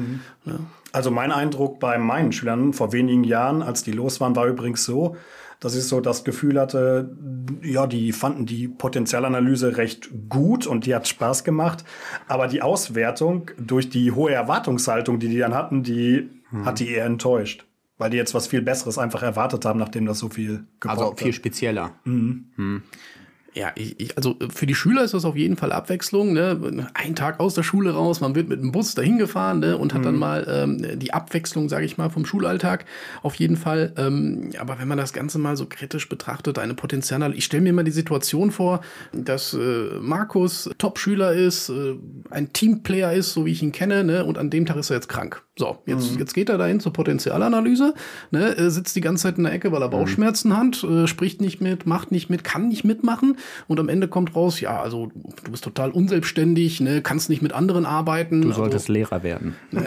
[0.44, 0.58] Ja.
[0.92, 4.84] Also mein Eindruck bei meinen Schülern vor wenigen Jahren, als die los waren, war übrigens
[4.84, 5.16] so,
[5.60, 7.14] dass ich so das Gefühl hatte,
[7.62, 11.84] ja, die fanden die Potenzialanalyse recht gut und die hat Spaß gemacht.
[12.28, 16.30] Aber die Auswertung durch die hohe Erwartungshaltung, die die dann hatten, die
[16.64, 17.64] hat die eher enttäuscht.
[18.00, 21.16] Weil die jetzt was viel Besseres einfach erwartet haben, nachdem das so viel gebraucht Also
[21.16, 21.34] viel hat.
[21.34, 21.92] spezieller.
[23.52, 26.32] Ja, ich, ich, also für die Schüler ist das auf jeden Fall Abwechslung.
[26.32, 26.86] Ne?
[26.94, 29.76] Ein Tag aus der Schule raus, man wird mit dem Bus dahin gefahren ne?
[29.76, 32.84] und hat dann mal ähm, die Abwechslung, sage ich mal, vom Schulalltag
[33.22, 33.92] auf jeden Fall.
[33.96, 37.72] Ähm, aber wenn man das Ganze mal so kritisch betrachtet, eine Potenzial, ich stelle mir
[37.72, 38.82] mal die Situation vor,
[39.12, 41.96] dass äh, Markus Top-Schüler ist, äh,
[42.30, 44.24] ein Teamplayer ist, so wie ich ihn kenne, ne?
[44.24, 45.42] und an dem Tag ist er jetzt krank.
[45.56, 47.94] So, jetzt, jetzt geht er dahin zur Potenzialanalyse,
[48.30, 48.56] ne?
[48.56, 51.60] äh, sitzt die ganze Zeit in der Ecke, weil er Bauchschmerzen hat, äh, spricht nicht
[51.60, 53.36] mit, macht nicht mit, kann nicht mitmachen
[53.68, 55.10] und am Ende kommt raus, ja, also
[55.44, 57.02] du bist total unselbstständig, ne?
[57.02, 58.42] kannst nicht mit anderen arbeiten.
[58.42, 59.54] Du solltest also, Lehrer werden.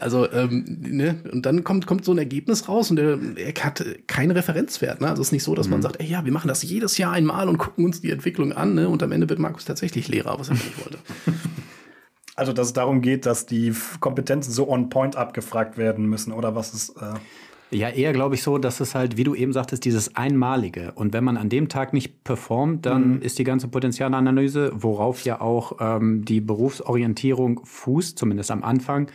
[0.00, 3.84] Also, ähm, ne, und dann kommt, kommt so ein Ergebnis raus und der, er hat
[4.06, 5.00] keinen Referenzwert.
[5.00, 5.08] Ne?
[5.08, 7.12] Also es ist nicht so, dass man sagt, ey, ja, wir machen das jedes Jahr
[7.12, 8.88] einmal und gucken uns die Entwicklung an, ne?
[8.88, 10.98] Und am Ende wird Markus tatsächlich Lehrer, was er nicht wollte.
[12.36, 16.54] Also, dass es darum geht, dass die Kompetenzen so on point abgefragt werden müssen, oder
[16.54, 16.96] was ist.
[16.96, 17.12] Äh
[17.70, 20.92] ja, eher glaube ich so, dass es halt, wie du eben sagtest, dieses Einmalige.
[20.94, 23.22] Und wenn man an dem Tag nicht performt, dann mhm.
[23.22, 29.10] ist die ganze Potenzialanalyse, worauf ja auch ähm, die Berufsorientierung fußt, zumindest am Anfang,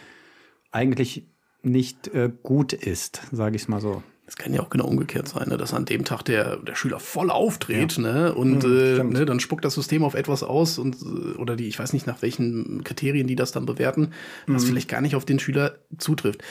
[0.71, 1.27] eigentlich
[1.63, 4.03] nicht äh, gut ist, sage ich es mal so.
[4.27, 5.57] Es kann ja auch genau umgekehrt sein, ne?
[5.57, 8.01] dass an dem Tag der, der Schüler voll auftritt, ja.
[8.01, 8.33] ne?
[8.33, 11.67] Und mhm, äh, ne, dann spuckt das System auf etwas aus und äh, oder die,
[11.67, 14.13] ich weiß nicht, nach welchen Kriterien die das dann bewerten,
[14.47, 14.69] was mhm.
[14.69, 16.43] vielleicht gar nicht auf den Schüler zutrifft.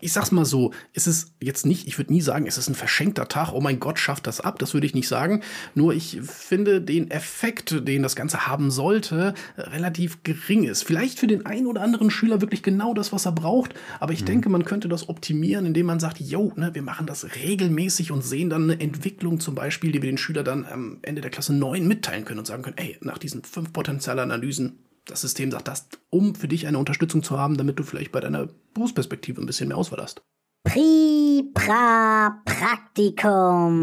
[0.00, 2.74] Ich sag's mal so, es ist jetzt nicht, ich würde nie sagen, es ist ein
[2.74, 5.42] verschenkter Tag, oh mein Gott, schafft das ab, das würde ich nicht sagen.
[5.74, 10.82] Nur ich finde den Effekt, den das Ganze haben sollte, relativ gering ist.
[10.82, 14.22] Vielleicht für den einen oder anderen Schüler wirklich genau das, was er braucht, aber ich
[14.22, 14.26] mhm.
[14.26, 18.12] denke, man könnte das optimieren, indem man sagt, yo, ne, wir machen das das regelmäßig
[18.12, 21.30] und sehen dann eine Entwicklung zum Beispiel, die wir den Schüler dann am Ende der
[21.30, 25.68] Klasse 9 mitteilen können und sagen können, ey, nach diesen fünf Potenzialanalysen, das System sagt
[25.68, 29.46] das, um für dich eine Unterstützung zu haben, damit du vielleicht bei deiner Berufsperspektive ein
[29.46, 30.22] bisschen mehr Auswahl hast.
[30.64, 33.78] Pri-Pra Praktikum.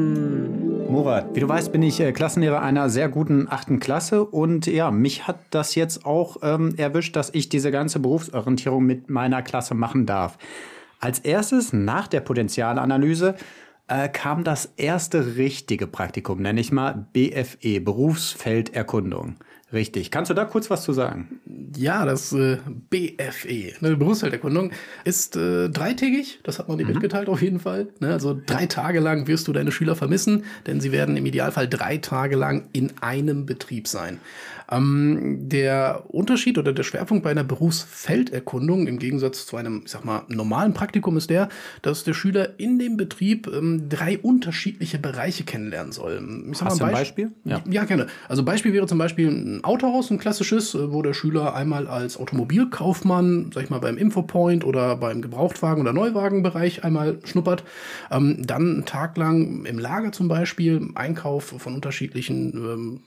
[0.90, 4.92] Murat, wie du weißt, bin ich äh, Klassenlehrer einer sehr guten achten Klasse und ja,
[4.92, 9.74] mich hat das jetzt auch ähm, erwischt, dass ich diese ganze Berufsorientierung mit meiner Klasse
[9.74, 10.38] machen darf.
[11.06, 13.36] Als erstes nach der Potenzialanalyse
[13.88, 19.36] äh, kam das erste richtige Praktikum, nenne ich mal BFE, Berufsfelderkundung.
[19.72, 20.10] Richtig.
[20.10, 21.42] Kannst du da kurz was zu sagen?
[21.78, 22.58] Ja, das äh,
[22.90, 24.72] BFE, eine Berufsfelderkundung,
[25.04, 26.40] ist äh, dreitägig.
[26.42, 26.94] Das hat man dir mhm.
[26.94, 27.90] mitgeteilt auf jeden Fall.
[28.00, 28.12] Ne?
[28.12, 31.98] Also drei Tage lang wirst du deine Schüler vermissen, denn sie werden im Idealfall drei
[31.98, 34.20] Tage lang in einem Betrieb sein.
[34.72, 40.06] Ähm, der Unterschied oder der Schwerpunkt bei einer Berufsfelderkundung im Gegensatz zu einem, ich sag
[40.06, 41.50] mal, normalen Praktikum ist der,
[41.82, 46.24] dass der Schüler in dem Betrieb ähm, drei unterschiedliche Bereiche kennenlernen soll.
[46.52, 47.32] Ich sag Hast mal ein Beispiel?
[47.44, 47.62] Ja.
[47.70, 48.08] ja, gerne.
[48.28, 52.18] Also Beispiel wäre zum Beispiel ein Autohaus, ein klassisches, äh, wo der Schüler einmal als
[52.18, 57.64] Automobilkaufmann, sag ich mal, beim Infopoint oder beim Gebrauchtwagen- oder Neuwagenbereich einmal schnuppert.
[58.12, 63.00] Ähm, dann einen Tag lang im Lager zum Beispiel, Einkauf von unterschiedlichen ähm,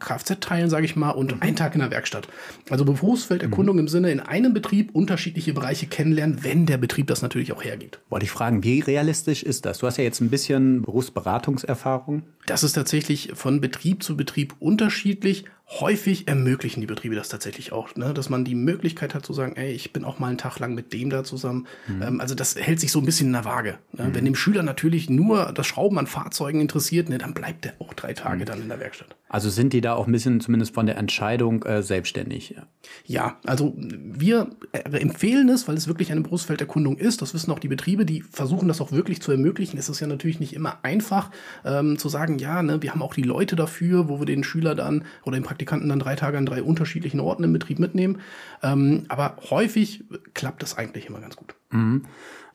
[0.00, 1.42] Kfz-Teilen, sage ich mal, und mhm.
[1.42, 2.28] einen Tag in der Werkstatt.
[2.68, 3.80] Also Berufsfelderkundung mhm.
[3.80, 8.00] im Sinne, in einem Betrieb unterschiedliche Bereiche kennenlernen, wenn der Betrieb das natürlich auch hergibt.
[8.10, 9.78] Wollte ich fragen, wie realistisch ist das?
[9.78, 12.24] Du hast ja jetzt ein bisschen Berufsberatungserfahrung.
[12.46, 15.44] Das ist tatsächlich von Betrieb zu Betrieb unterschiedlich
[15.80, 18.12] häufig ermöglichen die Betriebe das tatsächlich auch, ne?
[18.12, 20.74] dass man die Möglichkeit hat zu sagen, ey, ich bin auch mal einen Tag lang
[20.74, 21.66] mit dem da zusammen.
[21.88, 22.02] Mhm.
[22.02, 23.78] Ähm, also das hält sich so ein bisschen in der Waage.
[23.92, 24.04] Ne?
[24.04, 24.14] Mhm.
[24.14, 27.94] Wenn dem Schüler natürlich nur das Schrauben an Fahrzeugen interessiert, ne, dann bleibt er auch
[27.94, 28.44] drei Tage mhm.
[28.44, 29.16] dann in der Werkstatt.
[29.28, 32.50] Also sind die da auch ein bisschen zumindest von der Entscheidung äh, selbstständig?
[32.50, 32.66] Ja.
[33.06, 37.22] ja, also wir empfehlen es, weil es wirklich eine Berufsfelderkundung ist.
[37.22, 39.78] Das wissen auch die Betriebe, die versuchen das auch wirklich zu ermöglichen.
[39.78, 41.30] Es ist ja natürlich nicht immer einfach
[41.64, 44.74] ähm, zu sagen, ja, ne, wir haben auch die Leute dafür, wo wir den Schüler
[44.74, 48.20] dann oder den Praktikanten Praktikanten dann drei Tage an drei unterschiedlichen Orten im Betrieb mitnehmen.
[48.62, 51.54] Ähm, aber häufig klappt das eigentlich immer ganz gut.
[51.70, 52.02] Mhm.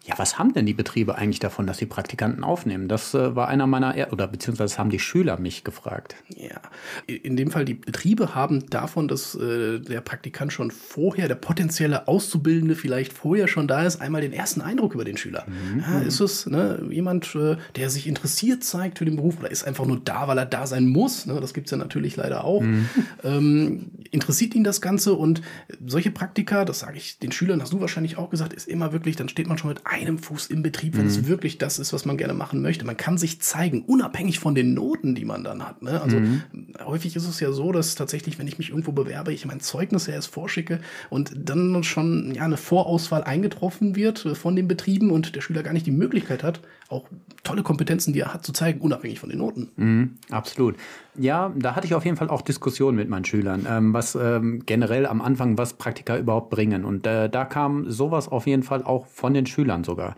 [0.05, 2.88] Ja, was haben denn die Betriebe eigentlich davon, dass sie Praktikanten aufnehmen?
[2.88, 6.15] Das äh, war einer meiner, er oder beziehungsweise haben die Schüler mich gefragt.
[6.29, 6.62] Ja,
[7.07, 12.07] in dem Fall die Betriebe haben davon, dass äh, der Praktikant schon vorher, der potenzielle
[12.07, 15.45] Auszubildende vielleicht vorher schon da ist, einmal den ersten Eindruck über den Schüler.
[15.47, 15.81] Mhm.
[15.81, 19.65] Ja, ist es ne, jemand, äh, der sich interessiert zeigt für den Beruf oder ist
[19.65, 21.25] einfach nur da, weil er da sein muss?
[21.25, 21.38] Ne?
[21.41, 22.62] Das gibt es ja natürlich leider auch.
[22.62, 22.88] Mhm.
[23.25, 25.41] Ähm, interessiert ihn das Ganze und
[25.86, 29.17] solche Praktika, das sage ich den Schülern, hast du wahrscheinlich auch gesagt, ist immer wirklich,
[29.17, 31.10] dann steht man schon mit einem Fuß im Betrieb, wenn mhm.
[31.10, 32.86] es wirklich das ist, was man gerne machen möchte.
[32.86, 35.82] Man kann sich zeigen, unabhängig von den Noten, die man dann hat.
[35.82, 36.02] Ne?
[36.02, 36.43] Also mhm.
[36.86, 40.08] häufig ist es ja so, dass tatsächlich, wenn ich mich irgendwo bewerbe, ich mein Zeugnis
[40.08, 45.41] erst vorschicke und dann schon ja, eine Vorauswahl eingetroffen wird von den Betrieben und der
[45.41, 47.06] Schüler gar nicht die Möglichkeit hat, auch
[47.43, 49.69] tolle Kompetenzen, die er hat, zu zeigen, unabhängig von den Noten.
[49.76, 50.76] Mhm, absolut.
[51.19, 54.63] Ja, da hatte ich auf jeden Fall auch Diskussionen mit meinen Schülern, ähm, was ähm,
[54.65, 56.86] generell am Anfang, was Praktika überhaupt bringen.
[56.86, 60.16] Und äh, da kam sowas auf jeden Fall auch von den Schülern sogar.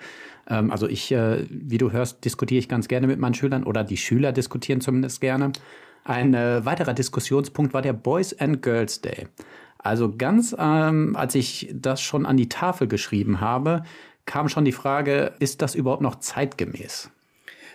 [0.48, 3.84] Ähm, also ich, äh, wie du hörst, diskutiere ich ganz gerne mit meinen Schülern oder
[3.84, 5.52] die Schüler diskutieren zumindest gerne.
[6.04, 9.28] Ein äh, weiterer Diskussionspunkt war der Boys and Girls Day.
[9.78, 13.84] Also ganz, ähm, als ich das schon an die Tafel geschrieben habe,
[14.26, 17.10] kam schon die Frage, ist das überhaupt noch zeitgemäß?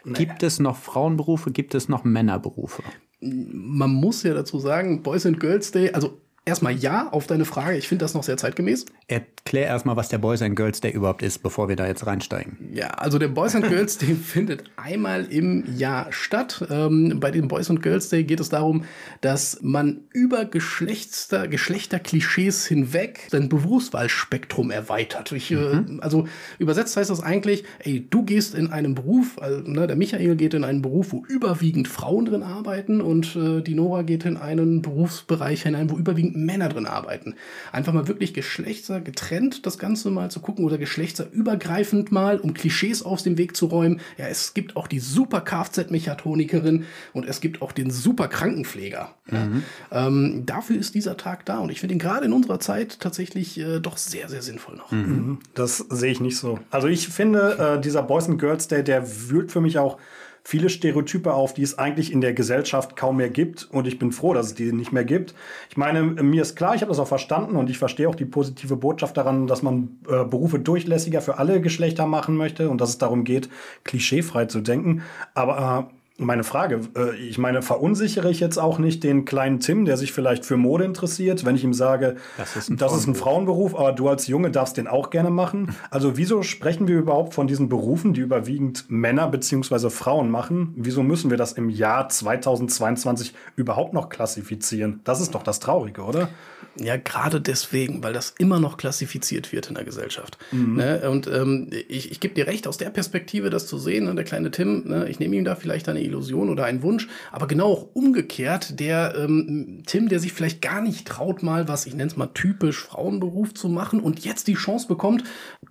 [0.05, 2.83] Gibt es noch Frauenberufe, gibt es noch Männerberufe?
[3.21, 7.77] Man muss ja dazu sagen, Boys and Girls Day, also erstmal ja auf deine Frage.
[7.77, 8.87] Ich finde das noch sehr zeitgemäß.
[9.09, 12.59] Erklär erstmal, was der Boys and Girls Day überhaupt ist, bevor wir da jetzt reinsteigen.
[12.73, 16.67] Ja, also der Boys and Girls Day findet einmal im Jahr statt.
[16.71, 18.85] Ähm, bei dem Boys and Girls Day geht es darum,
[19.21, 25.33] dass man über Geschlechter, Geschlechterklischees hinweg sein Berufswahlspektrum erweitert.
[25.33, 25.99] Ich, mhm.
[25.99, 26.27] äh, also
[26.59, 30.55] übersetzt heißt das eigentlich, ey, du gehst in einen Beruf, also, ne, der Michael geht
[30.55, 34.83] in einen Beruf, wo überwiegend Frauen drin arbeiten und äh, die Nora geht in einen
[34.83, 37.35] Berufsbereich hinein, wo überwiegend Männer drin arbeiten.
[37.73, 43.03] Einfach mal wirklich Geschlechter getrennt das Ganze mal zu gucken oder geschlechterübergreifend mal, um Klischees
[43.03, 44.01] aus dem Weg zu räumen.
[44.19, 49.15] Ja, es gibt auch die super Kfz-Mechatronikerin und es gibt auch den super Krankenpfleger.
[49.31, 49.63] Mhm.
[49.91, 50.07] Ja.
[50.07, 53.59] Ähm, dafür ist dieser Tag da und ich finde ihn gerade in unserer Zeit tatsächlich
[53.59, 54.91] äh, doch sehr, sehr sinnvoll noch.
[54.93, 55.39] Mhm.
[55.55, 56.59] Das sehe ich nicht so.
[56.71, 59.99] Also ich finde, äh, dieser Boys and Girls Day, der wühlt für mich auch
[60.45, 63.65] viele Stereotype auf, die es eigentlich in der Gesellschaft kaum mehr gibt.
[63.71, 65.35] Und ich bin froh, dass es die nicht mehr gibt.
[65.71, 68.27] Ich meine, mir ist klar, ich habe das auch verstanden und ich verstehe auch die
[68.27, 72.91] positive Botschaft daran, dass man äh, Berufe durchlässiger für alle Geschlechter machen möchte und dass
[72.91, 73.49] es darum geht,
[73.85, 75.03] klischeefrei zu denken.
[75.33, 79.85] Aber äh, meine Frage, äh, ich meine, verunsichere ich jetzt auch nicht den kleinen Tim,
[79.85, 83.09] der sich vielleicht für Mode interessiert, wenn ich ihm sage, das ist ein, das ist
[83.09, 85.75] ein Frauenberuf, aber du als Junge darfst den auch gerne machen?
[85.91, 90.73] Also wieso sprechen wir überhaupt von diesen Berufen, die überwiegend Männer beziehungsweise Frauen machen?
[90.77, 95.01] Wieso müssen wir das im Jahr 2022 überhaupt noch klassifizieren?
[95.05, 96.31] Das ist doch das Traurige, oder?
[96.77, 100.39] Ja, gerade deswegen, weil das immer noch klassifiziert wird in der Gesellschaft.
[100.51, 100.77] Mhm.
[100.77, 101.09] Ne?
[101.09, 104.15] Und ähm, ich, ich gebe dir recht, aus der Perspektive das zu sehen, ne?
[104.15, 105.09] der kleine Tim, ne?
[105.09, 109.15] ich nehme ihm da vielleicht eine Illusion oder einen Wunsch, aber genau auch umgekehrt, der
[109.17, 112.79] ähm, Tim, der sich vielleicht gar nicht traut, mal was, ich nenne es mal typisch
[112.79, 115.25] Frauenberuf zu machen und jetzt die Chance bekommt,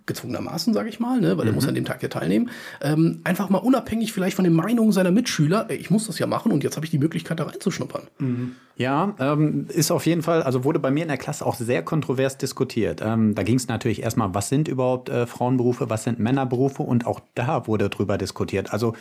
[0.06, 1.38] gezwungenermaßen, sage ich mal, ne?
[1.38, 1.52] weil mhm.
[1.52, 2.50] er muss an dem Tag ja teilnehmen,
[2.82, 6.26] ähm, einfach mal unabhängig vielleicht von den Meinungen seiner Mitschüler, ey, ich muss das ja
[6.26, 8.02] machen und jetzt habe ich die Möglichkeit, da reinzuschnuppern.
[8.18, 8.56] Mhm.
[8.76, 11.82] Ja, ähm, ist auf jeden Fall, also wurde bei mir in der Klasse auch sehr
[11.82, 13.00] kontrovers diskutiert.
[13.04, 17.06] Ähm, da ging es natürlich erstmal, was sind überhaupt äh, Frauenberufe, was sind Männerberufe und
[17.06, 18.72] auch da wurde drüber diskutiert.
[18.72, 18.94] Also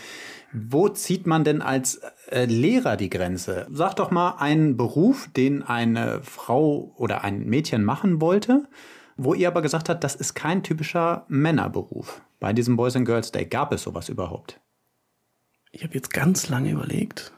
[0.54, 3.68] wo zieht man denn als äh, Lehrer die Grenze?
[3.72, 8.68] Sag doch mal einen Beruf, den eine Frau oder ein Mädchen machen wollte,
[9.18, 12.22] wo ihr aber gesagt habt, das ist kein typischer Männerberuf.
[12.40, 14.60] Bei diesem Boys and Girls Day gab es sowas überhaupt?
[15.72, 17.34] Ich habe jetzt ganz lange überlegt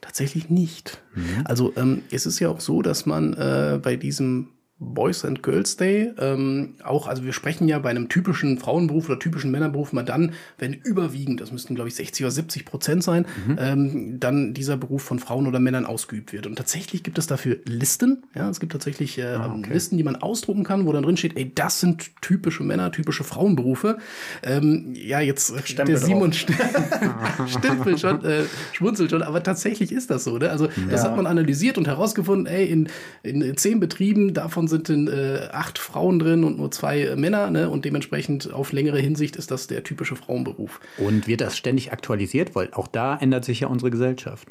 [0.00, 1.02] Tatsächlich nicht.
[1.14, 1.44] Mhm.
[1.44, 4.48] Also ähm, es ist ja auch so, dass man äh, bei diesem
[4.80, 6.12] Boys and Girls Day.
[6.18, 10.32] Ähm, auch, also wir sprechen ja bei einem typischen Frauenberuf oder typischen Männerberuf mal dann,
[10.58, 13.56] wenn überwiegend, das müssten glaube ich 60 oder 70 Prozent sein, mhm.
[13.60, 16.46] ähm, dann dieser Beruf von Frauen oder Männern ausgeübt wird.
[16.46, 18.22] Und tatsächlich gibt es dafür Listen.
[18.34, 19.70] Ja, es gibt tatsächlich äh, ah, okay.
[19.70, 23.22] Listen, die man ausdrucken kann, wo dann drin steht, ey, das sind typische Männer, typische
[23.22, 23.98] Frauenberufe.
[24.42, 26.32] Ähm, ja, jetzt Stempel der Simon
[27.46, 30.38] Stempel schon, äh, schmunzelt schon, aber tatsächlich ist das so.
[30.38, 30.50] Ne?
[30.50, 30.72] Also ja.
[30.90, 32.88] das hat man analysiert und herausgefunden, ey, in,
[33.22, 37.50] in zehn Betrieben davon sind in, äh, acht Frauen drin und nur zwei äh, Männer.
[37.50, 37.68] Ne?
[37.68, 40.80] Und dementsprechend auf längere Hinsicht ist das der typische Frauenberuf.
[40.96, 42.54] Und wird das ständig aktualisiert?
[42.54, 44.48] Weil auch da ändert sich ja unsere Gesellschaft.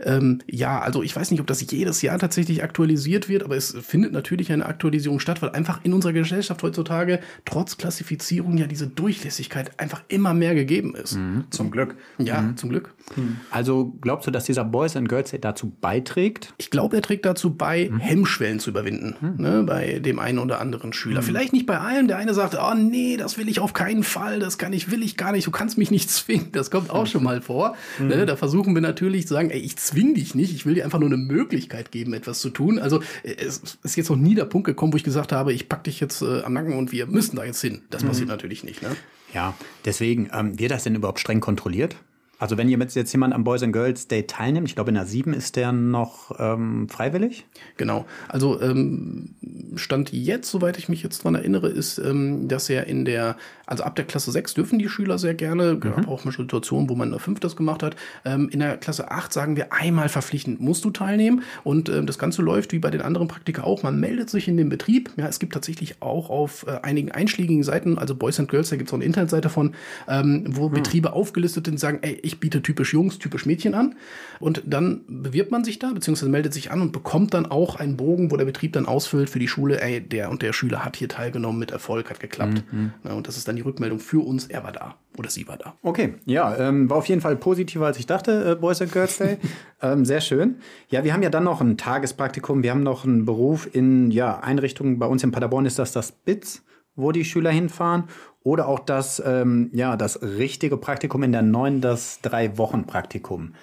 [0.00, 3.76] Ähm, ja, also ich weiß nicht, ob das jedes Jahr tatsächlich aktualisiert wird, aber es
[3.80, 8.86] findet natürlich eine Aktualisierung statt, weil einfach in unserer Gesellschaft heutzutage trotz Klassifizierung ja diese
[8.86, 11.16] Durchlässigkeit einfach immer mehr gegeben ist.
[11.16, 11.44] Mhm.
[11.50, 11.96] Zum Glück.
[12.18, 12.56] Ja, mhm.
[12.56, 12.94] zum Glück.
[13.14, 13.36] Mhm.
[13.50, 16.54] Also glaubst du, dass dieser Boys and Girls Day dazu beiträgt?
[16.58, 17.98] Ich glaube, er trägt dazu bei, mhm.
[17.98, 19.42] Hemmschwellen zu überwinden mhm.
[19.42, 21.20] ne, bei dem einen oder anderen Schüler.
[21.20, 21.24] Mhm.
[21.24, 22.08] Vielleicht nicht bei allen.
[22.08, 25.02] Der eine sagt, oh nee, das will ich auf keinen Fall, das kann ich, will
[25.02, 26.52] ich gar nicht, du kannst mich nicht zwingen.
[26.52, 27.76] Das kommt auch schon mal vor.
[27.98, 30.84] Ne, da versuchen wir natürlich zu sagen, ey, ich zwing dich nicht, ich will dir
[30.84, 32.78] einfach nur eine Möglichkeit geben, etwas zu tun.
[32.78, 35.84] Also es ist jetzt noch nie der Punkt gekommen, wo ich gesagt habe, ich pack
[35.84, 37.82] dich jetzt äh, am Nacken und wir müssen da jetzt hin.
[37.90, 38.08] Das mhm.
[38.08, 38.82] passiert natürlich nicht.
[38.82, 38.94] Ne?
[39.32, 41.96] Ja, deswegen, ähm, wird das denn überhaupt streng kontrolliert?
[42.38, 45.06] Also wenn jetzt, jetzt jemand am Boys and Girls Day teilnimmt, ich glaube in der
[45.06, 47.46] 7 ist der noch ähm, freiwillig?
[47.78, 48.04] Genau.
[48.28, 49.34] Also ähm,
[49.76, 53.84] Stand jetzt, soweit ich mich jetzt dran erinnere, ist, ähm, dass er in der, also
[53.84, 56.06] ab der Klasse 6 dürfen die Schüler sehr gerne, mhm.
[56.08, 57.96] auch mal Situationen, wo man in der 5 das gemacht hat.
[58.26, 62.18] Ähm, in der Klasse 8 sagen wir einmal verpflichtend musst du teilnehmen und ähm, das
[62.18, 63.82] Ganze läuft wie bei den anderen Praktika auch.
[63.82, 65.10] Man meldet sich in den Betrieb.
[65.16, 68.76] Ja, es gibt tatsächlich auch auf äh, einigen einschlägigen Seiten, also Boys and Girls, da
[68.76, 69.74] gibt es auch eine Internetseite von,
[70.06, 70.74] ähm, wo mhm.
[70.74, 73.96] Betriebe aufgelistet sind, sagen, ey, ich biete typisch Jungs, typisch Mädchen an.
[74.40, 77.96] Und dann bewirbt man sich da, beziehungsweise meldet sich an und bekommt dann auch einen
[77.96, 80.96] Bogen, wo der Betrieb dann ausfüllt für die Schule, ey, der und der Schüler hat
[80.96, 82.64] hier teilgenommen mit Erfolg, hat geklappt.
[82.70, 82.92] Mhm.
[83.04, 85.56] Ja, und das ist dann die Rückmeldung für uns, er war da oder sie war
[85.56, 85.74] da.
[85.82, 89.18] Okay, ja, ähm, war auf jeden Fall positiver, als ich dachte, äh, Boys and Girls
[89.18, 89.38] Day.
[89.82, 90.56] ähm, sehr schön.
[90.88, 94.40] Ja, wir haben ja dann noch ein Tagespraktikum, wir haben noch einen Beruf in ja,
[94.40, 96.62] Einrichtungen, bei uns in Paderborn ist das das BITS,
[96.94, 98.04] wo die Schüler hinfahren.
[98.46, 103.54] Oder auch das, ähm, ja, das richtige Praktikum in der neuen, das Drei-Wochen-Praktikum.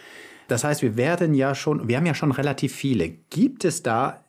[0.49, 3.07] Das heißt, wir werden ja schon, wir haben ja schon relativ viele.
[3.07, 4.22] Gibt es da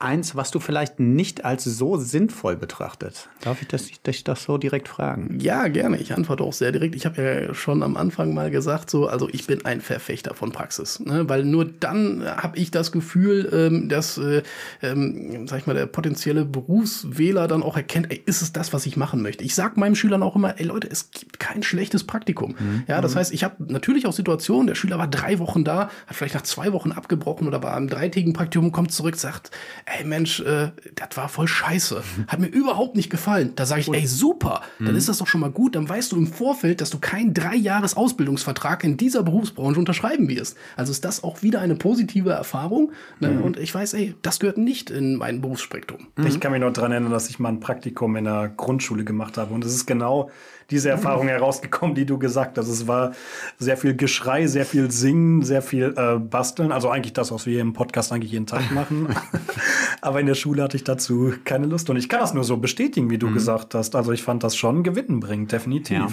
[0.00, 3.28] eins, was du vielleicht nicht als so sinnvoll betrachtet?
[3.40, 5.38] Darf ich das, dich das so direkt fragen?
[5.40, 5.98] Ja, gerne.
[5.98, 6.94] Ich antworte auch sehr direkt.
[6.94, 10.52] Ich habe ja schon am Anfang mal gesagt, so, also ich bin ein Verfechter von
[10.52, 11.28] Praxis, ne?
[11.28, 14.42] weil nur dann habe ich das Gefühl, ähm, dass, äh,
[14.82, 18.86] ähm, sag ich mal, der potenzielle Berufswähler dann auch erkennt, ey, ist es das, was
[18.86, 19.44] ich machen möchte?
[19.44, 22.54] Ich sag meinen Schülern auch immer, ey Leute, es gibt kein schlechtes Praktikum.
[22.58, 22.84] Mhm.
[22.86, 26.16] Ja, das heißt, ich habe natürlich auch Situationen, der Schüler war drei Wochen da, hat
[26.16, 29.50] vielleicht nach zwei Wochen abgebrochen oder war im dreitägigen Praktikum, kommt zurück, sagt,
[29.86, 33.52] ey Mensch, äh, das war voll scheiße, hat mir überhaupt nicht gefallen.
[33.56, 36.16] Da sage ich, ey super, dann ist das doch schon mal gut, dann weißt du
[36.16, 40.56] im Vorfeld, dass du keinen drei Jahres Ausbildungsvertrag in dieser Berufsbranche unterschreiben wirst.
[40.76, 42.92] Also ist das auch wieder eine positive Erfahrung.
[43.20, 43.40] Ne?
[43.40, 46.08] Und ich weiß, ey, das gehört nicht in mein Berufsspektrum.
[46.26, 49.38] Ich kann mich noch daran erinnern, dass ich mal ein Praktikum in der Grundschule gemacht
[49.38, 49.54] habe.
[49.54, 50.30] Und es ist genau
[50.70, 52.68] diese Erfahrung herausgekommen, die du gesagt hast.
[52.68, 53.12] Es war
[53.58, 56.72] sehr viel Geschrei, sehr viel Singen, sehr viel äh, Basteln.
[56.72, 59.08] Also eigentlich das, was wir hier im Podcast eigentlich jeden Tag machen.
[60.00, 61.88] Aber in der Schule hatte ich dazu keine Lust.
[61.90, 63.94] Und ich kann das nur so bestätigen, wie du gesagt hast.
[63.94, 65.96] Also ich fand das schon gewinnbringend, definitiv.
[65.98, 66.08] Ja.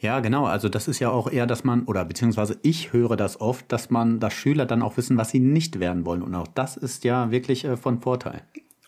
[0.00, 0.46] Ja, genau.
[0.46, 3.90] Also das ist ja auch eher, dass man, oder beziehungsweise ich höre das oft, dass
[3.90, 6.22] man, dass Schüler dann auch wissen, was sie nicht werden wollen.
[6.22, 8.42] Und auch das ist ja wirklich äh, von Vorteil.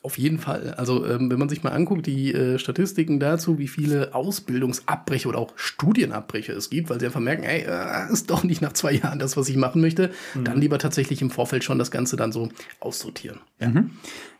[0.04, 0.74] Auf jeden Fall.
[0.74, 5.38] Also ähm, wenn man sich mal anguckt, die äh, Statistiken dazu, wie viele Ausbildungsabbrüche oder
[5.38, 8.92] auch Studienabbrüche es gibt, weil sie einfach merken, ey, äh, ist doch nicht nach zwei
[8.92, 12.32] Jahren das, was ich machen möchte, dann lieber tatsächlich im Vorfeld schon das Ganze dann
[12.32, 12.48] so
[12.80, 13.38] aussortieren.
[13.60, 13.72] Ja.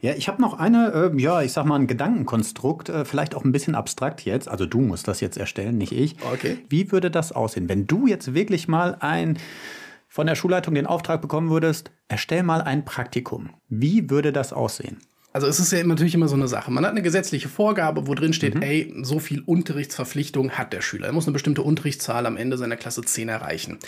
[0.00, 3.44] Ja, ich habe noch eine, äh, ja, ich sag mal ein Gedankenkonstrukt, äh, vielleicht auch
[3.44, 4.48] ein bisschen abstrakt jetzt.
[4.48, 6.16] Also du musst das jetzt erstellen, nicht ich.
[6.32, 6.58] Okay.
[6.68, 9.38] Wie würde das aussehen, wenn du jetzt wirklich mal ein
[10.08, 13.50] von der Schulleitung den Auftrag bekommen würdest, erstell mal ein Praktikum.
[13.68, 14.98] Wie würde das aussehen?
[15.32, 16.70] Also es ist ja natürlich immer so eine Sache.
[16.70, 21.06] Man hat eine gesetzliche Vorgabe, wo drin steht, ey, so viel Unterrichtsverpflichtung hat der Schüler.
[21.06, 23.78] Er muss eine bestimmte Unterrichtszahl am Ende seiner Klasse 10 erreichen.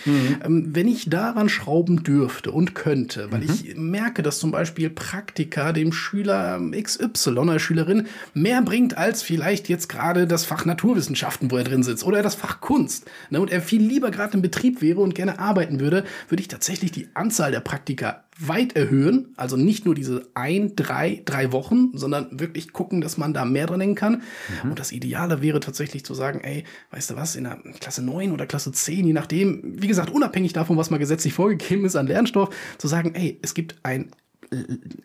[0.44, 5.72] Ähm, wenn ich daran schrauben dürfte und könnte, weil ich merke, dass zum Beispiel Praktika
[5.72, 11.56] dem Schüler XY oder Schülerin mehr bringt als vielleicht jetzt gerade das Fach Naturwissenschaften, wo
[11.56, 14.80] er drin sitzt, oder das Fach Kunst, ne, und er viel lieber gerade im Betrieb
[14.80, 19.32] wäre und gerne arbeiten würde, würde ich tatsächlich die Anzahl der Praktika weit erhöhen.
[19.36, 23.66] Also nicht nur diese ein, drei, drei Wochen, sondern wirklich gucken, dass man da mehr
[23.66, 24.22] dran denken kann.
[24.62, 28.32] Und das Ideale wäre tatsächlich zu sagen, ey, weißt du was, in der Klasse 9
[28.32, 32.06] oder Klasse 10, je nachdem, wie gesagt, unabhängig davon, was mal gesetzlich vorgegeben ist an
[32.06, 34.10] Lernstoff, zu sagen, ey, es gibt ein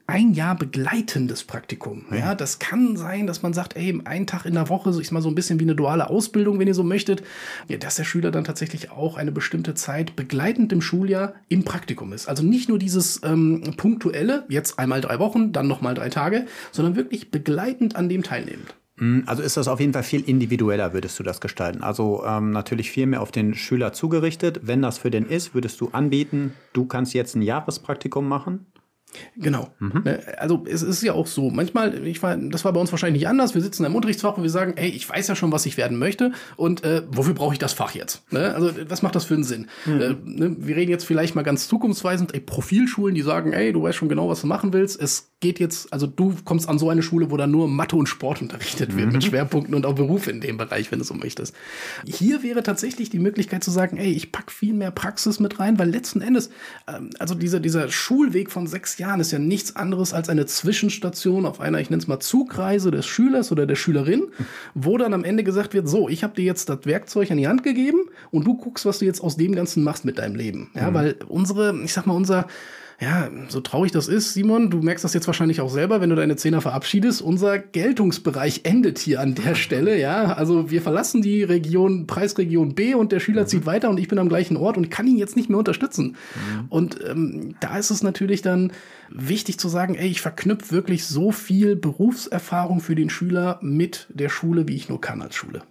[0.07, 2.05] ein Jahr begleitendes Praktikum.
[2.11, 5.11] Ja, das kann sein, dass man sagt, ey, einen Tag in der Woche, so ich
[5.11, 7.23] mal so ein bisschen wie eine duale Ausbildung, wenn ihr so möchtet,
[7.67, 12.13] ja, dass der Schüler dann tatsächlich auch eine bestimmte Zeit begleitend im Schuljahr im Praktikum
[12.13, 12.27] ist.
[12.27, 16.95] Also nicht nur dieses ähm, punktuelle, jetzt einmal drei Wochen, dann nochmal drei Tage, sondern
[16.95, 18.75] wirklich begleitend an dem teilnehmend.
[19.27, 21.83] Also ist das auf jeden Fall viel individueller, würdest du das gestalten.
[21.83, 24.59] Also ähm, natürlich viel mehr auf den Schüler zugerichtet.
[24.63, 28.65] Wenn das für den ist, würdest du anbieten, du kannst jetzt ein Jahrespraktikum machen.
[29.35, 29.69] Genau.
[29.79, 31.49] Ne, Also es ist ja auch so.
[31.49, 33.55] Manchmal, ich war, das war bei uns wahrscheinlich nicht anders.
[33.55, 35.97] Wir sitzen im Unterrichtsfach und wir sagen, ey, ich weiß ja schon, was ich werden
[35.97, 38.31] möchte und äh, wofür brauche ich das Fach jetzt?
[38.31, 38.53] Ne?
[38.53, 39.67] Also was macht das für einen Sinn?
[39.85, 40.55] Äh, ne?
[40.59, 44.09] Wir reden jetzt vielleicht mal ganz zukunftsweisend, ey, Profilschulen, die sagen, ey, du weißt schon
[44.09, 45.01] genau, was du machen willst.
[45.01, 48.07] Es geht jetzt, also du kommst an so eine Schule, wo dann nur Mathe und
[48.07, 51.55] Sport unterrichtet wird, mit Schwerpunkten und auch Berufe in dem Bereich, wenn du so möchtest.
[52.05, 55.79] Hier wäre tatsächlich die Möglichkeit zu sagen, ey, ich pack viel mehr Praxis mit rein,
[55.79, 56.49] weil letzten Endes,
[56.87, 61.45] ähm, also dieser, dieser Schulweg von sechs Jahren ist ja nichts anderes als eine Zwischenstation
[61.45, 64.27] auf einer, ich nenne es mal Zugreise des Schülers oder der Schülerin,
[64.73, 67.47] wo dann am Ende gesagt wird, so, ich habe dir jetzt das Werkzeug an die
[67.47, 70.69] Hand gegeben und du guckst, was du jetzt aus dem Ganzen machst mit deinem Leben.
[70.75, 72.47] Ja, weil unsere, ich sag mal, unser
[73.01, 76.17] ja, so traurig das ist, Simon, du merkst das jetzt wahrscheinlich auch selber, wenn du
[76.17, 77.21] deine Zehner verabschiedest.
[77.21, 80.33] Unser Geltungsbereich endet hier an der Stelle, ja.
[80.33, 84.19] Also wir verlassen die Region, Preisregion B und der Schüler zieht weiter und ich bin
[84.19, 86.17] am gleichen Ort und kann ihn jetzt nicht mehr unterstützen.
[86.67, 88.73] Und ähm, da ist es natürlich dann
[89.09, 94.29] wichtig zu sagen, ey, ich verknüpfe wirklich so viel Berufserfahrung für den Schüler mit der
[94.29, 95.63] Schule, wie ich nur kann als Schule.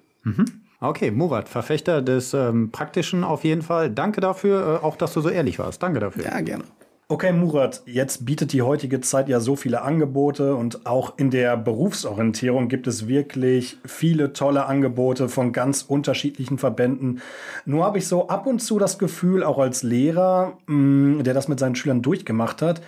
[0.81, 3.91] Okay, Murat, Verfechter des ähm, Praktischen auf jeden Fall.
[3.91, 5.83] Danke dafür, äh, auch dass du so ehrlich warst.
[5.83, 6.25] Danke dafür.
[6.25, 6.65] Ja, gerne.
[7.11, 11.57] Okay, Murat, jetzt bietet die heutige Zeit ja so viele Angebote und auch in der
[11.57, 17.23] Berufsorientierung gibt es wirklich viele tolle Angebote von ganz unterschiedlichen Verbänden.
[17.65, 21.49] Nur habe ich so ab und zu das Gefühl, auch als Lehrer, mh, der das
[21.49, 22.83] mit seinen Schülern durchgemacht hat,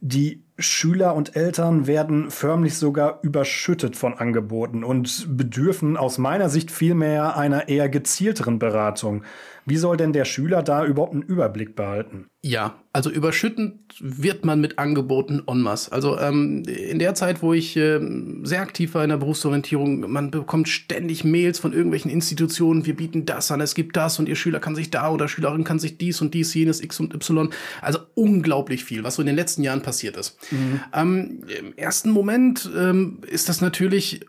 [0.00, 6.70] die Schüler und Eltern werden förmlich sogar überschüttet von Angeboten und bedürfen aus meiner Sicht
[6.70, 9.22] vielmehr einer eher gezielteren Beratung.
[9.68, 12.28] Wie soll denn der Schüler da überhaupt einen Überblick behalten?
[12.40, 15.90] Ja, also überschüttend wird man mit Angeboten en masse.
[15.90, 17.98] Also ähm, in der Zeit, wo ich äh,
[18.44, 23.26] sehr aktiv war in der Berufsorientierung, man bekommt ständig Mails von irgendwelchen Institutionen, wir bieten
[23.26, 25.98] das an, es gibt das und ihr Schüler kann sich da oder Schülerin kann sich
[25.98, 27.50] dies und dies, jenes, X und Y.
[27.82, 30.38] Also unglaublich viel, was so in den letzten Jahren passiert ist.
[30.52, 30.80] Mhm.
[30.94, 34.20] Ähm, Im ersten Moment ähm, ist das natürlich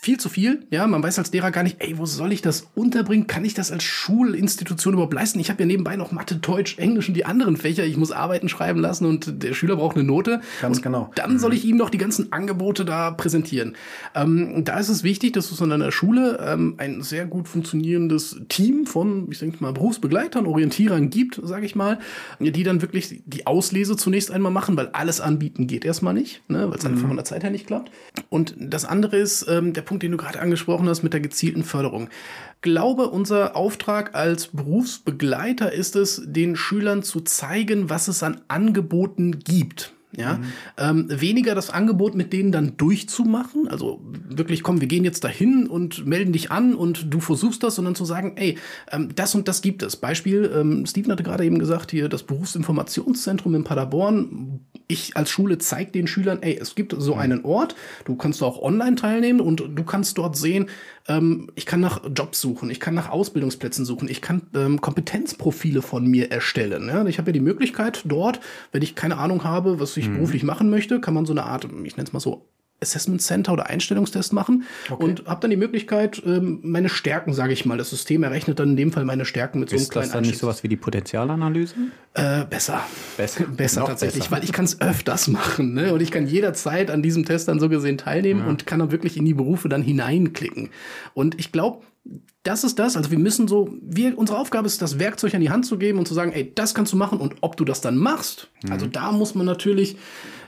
[0.00, 0.66] viel zu viel.
[0.70, 3.26] Ja, man weiß als Lehrer gar nicht, ey, wo soll ich das unterbringen?
[3.26, 5.40] Kann ich das als Schulinstitution überhaupt leisten?
[5.40, 7.84] Ich habe ja nebenbei noch Mathe, Deutsch, Englisch und die anderen Fächer.
[7.84, 10.40] Ich muss Arbeiten schreiben lassen und der Schüler braucht eine Note.
[10.60, 11.10] Ganz und genau.
[11.14, 13.76] Dann soll ich ihm noch die ganzen Angebote da präsentieren.
[14.14, 18.40] Ähm, da ist es wichtig, dass es an einer Schule ähm, ein sehr gut funktionierendes
[18.48, 21.98] Team von, ich denke mal, Berufsbegleitern, Orientierern gibt, sage ich mal,
[22.38, 26.68] die dann wirklich die Auslese zunächst einmal machen, weil alles anbieten geht erstmal nicht, ne,
[26.68, 26.90] weil es mhm.
[26.90, 27.90] einfach von der Zeit her nicht klappt.
[28.30, 31.64] Und das andere ist, ähm, der Punkt, den du gerade angesprochen hast mit der gezielten
[31.64, 32.08] Förderung.
[32.62, 39.40] Glaube, unser Auftrag als Berufsbegleiter ist es, den Schülern zu zeigen, was es an Angeboten
[39.40, 39.92] gibt.
[40.16, 40.44] Ja, mhm.
[40.76, 45.68] ähm, weniger das Angebot mit denen dann durchzumachen, also wirklich, komm, wir gehen jetzt dahin
[45.68, 48.58] und melden dich an und du versuchst das, sondern zu sagen, ey,
[48.90, 49.94] ähm, das und das gibt es.
[49.94, 54.60] Beispiel, ähm, Steven hatte gerade eben gesagt, hier das Berufsinformationszentrum in Paderborn.
[54.88, 57.20] Ich als Schule zeige den Schülern, ey, es gibt so mhm.
[57.20, 60.68] einen Ort, du kannst auch online teilnehmen und du kannst dort sehen,
[61.08, 65.82] ähm, ich kann nach Jobs suchen, ich kann nach Ausbildungsplätzen suchen, ich kann ähm, Kompetenzprofile
[65.82, 66.88] von mir erstellen.
[66.88, 67.04] Ja?
[67.06, 68.40] Ich habe ja die Möglichkeit dort,
[68.72, 70.14] wenn ich keine Ahnung habe, was ich mhm.
[70.14, 72.46] beruflich machen möchte, kann man so eine Art, ich nenne es mal so,
[72.82, 75.04] Assessment Center oder Einstellungstest machen okay.
[75.04, 78.70] und habe dann die Möglichkeit, ähm, meine Stärken, sage ich mal, das System errechnet dann
[78.70, 80.68] in dem Fall meine Stärken mit so einem kleinen Ist das dann nicht sowas wie
[80.68, 81.74] die Potenzialanalyse?
[82.14, 82.80] Äh, besser.
[83.16, 84.32] Besser, besser tatsächlich, besser.
[84.32, 85.92] weil ich kann es öfters machen ne?
[85.92, 88.46] und ich kann jederzeit an diesem Test dann so gesehen teilnehmen ja.
[88.46, 90.70] und kann dann wirklich in die Berufe dann hineinklicken.
[91.14, 91.82] Und ich glaube,
[92.42, 92.96] das ist das.
[92.96, 95.98] Also wir müssen so, wir, unsere Aufgabe ist, das Werkzeug an die Hand zu geben
[95.98, 98.48] und zu sagen, ey, das kannst du machen und ob du das dann machst.
[98.62, 98.72] Mhm.
[98.72, 99.96] Also da muss man natürlich,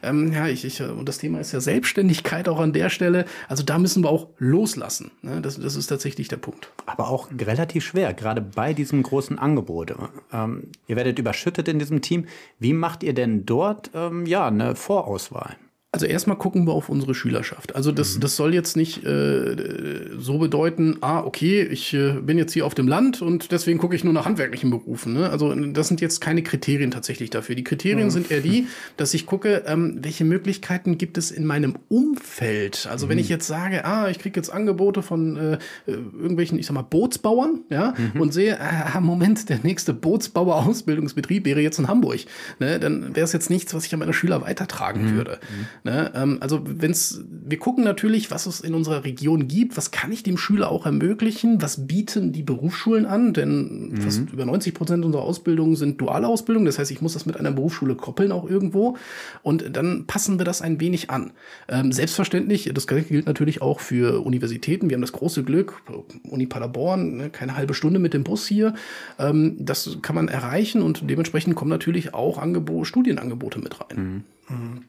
[0.02, 3.24] ähm, ja, ich, ich, und das Thema ist ja Selbstständigkeit auch an der Stelle.
[3.48, 5.10] Also da müssen wir auch loslassen.
[5.22, 5.40] Ne?
[5.40, 6.70] Das, das ist tatsächlich der Punkt.
[6.86, 9.94] Aber auch relativ schwer, gerade bei diesem großen Angebot.
[10.32, 12.26] Ähm, ihr werdet überschüttet in diesem Team.
[12.58, 15.56] Wie macht ihr denn dort ähm, ja eine Vorauswahl?
[15.94, 17.76] Also erstmal gucken wir auf unsere Schülerschaft.
[17.76, 18.20] Also das, mhm.
[18.20, 22.72] das soll jetzt nicht äh, so bedeuten, ah, okay, ich äh, bin jetzt hier auf
[22.72, 25.12] dem Land und deswegen gucke ich nur nach handwerklichen Berufen.
[25.12, 25.28] Ne?
[25.28, 27.56] Also das sind jetzt keine Kriterien tatsächlich dafür.
[27.56, 28.10] Die Kriterien mhm.
[28.10, 32.88] sind eher die, dass ich gucke, ähm, welche Möglichkeiten gibt es in meinem Umfeld.
[32.90, 33.10] Also mhm.
[33.10, 36.80] wenn ich jetzt sage, ah, ich kriege jetzt Angebote von äh, irgendwelchen, ich sag mal,
[36.80, 38.18] Bootsbauern, ja, mhm.
[38.18, 42.20] und sehe, ah, Moment, der nächste Bootsbauer-Ausbildungsbetrieb wäre jetzt in Hamburg.
[42.60, 42.80] Ne?
[42.80, 45.16] Dann wäre es jetzt nichts, was ich an meine Schüler weitertragen mhm.
[45.16, 45.38] würde.
[45.84, 46.12] Ne?
[46.14, 50.22] Ähm, also wenn's, wir gucken natürlich, was es in unserer Region gibt, was kann ich
[50.22, 53.96] dem Schüler auch ermöglichen, was bieten die Berufsschulen an, denn mhm.
[53.96, 57.36] fast über 90 Prozent unserer Ausbildungen sind duale Ausbildungen, das heißt, ich muss das mit
[57.36, 58.96] einer Berufsschule koppeln auch irgendwo
[59.42, 61.32] und dann passen wir das ein wenig an.
[61.68, 65.82] Ähm, selbstverständlich, das gilt natürlich auch für Universitäten, wir haben das große Glück,
[66.30, 68.74] Uni Paderborn, ne, keine halbe Stunde mit dem Bus hier,
[69.18, 74.24] ähm, das kann man erreichen und dementsprechend kommen natürlich auch Angebo Studienangebote mit rein.
[74.48, 74.56] Mhm.
[74.56, 74.84] Mhm.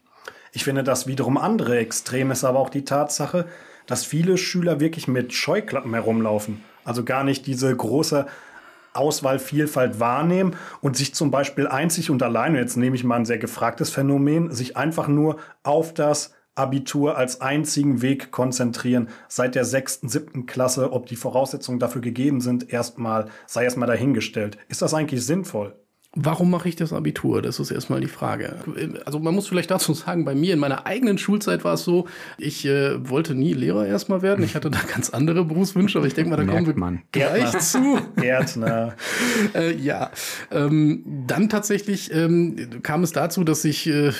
[0.56, 3.46] Ich finde das wiederum andere Extrem ist aber auch die Tatsache,
[3.86, 6.62] dass viele Schüler wirklich mit Scheuklappen herumlaufen.
[6.84, 8.24] Also gar nicht diese große
[8.92, 13.38] Auswahlvielfalt wahrnehmen und sich zum Beispiel einzig und alleine, jetzt nehme ich mal ein sehr
[13.38, 20.08] gefragtes Phänomen, sich einfach nur auf das Abitur als einzigen Weg konzentrieren, seit der sechsten,
[20.08, 24.56] siebten Klasse, ob die Voraussetzungen dafür gegeben sind, erstmal, sei erstmal dahingestellt.
[24.68, 25.74] Ist das eigentlich sinnvoll?
[26.16, 27.42] Warum mache ich das Abitur?
[27.42, 28.56] Das ist erstmal die Frage.
[29.04, 32.06] Also man muss vielleicht dazu sagen, bei mir in meiner eigenen Schulzeit war es so,
[32.38, 34.44] ich äh, wollte nie Lehrer erstmal werden.
[34.44, 37.02] Ich hatte da ganz andere Berufswünsche, aber ich denke mal, da kommen wir man.
[37.10, 37.58] gleich Gärtner.
[37.58, 37.98] zu.
[38.16, 38.94] Gärtner.
[39.54, 40.12] äh, ja.
[40.52, 44.12] Ähm, dann tatsächlich ähm, kam es dazu, dass ich äh,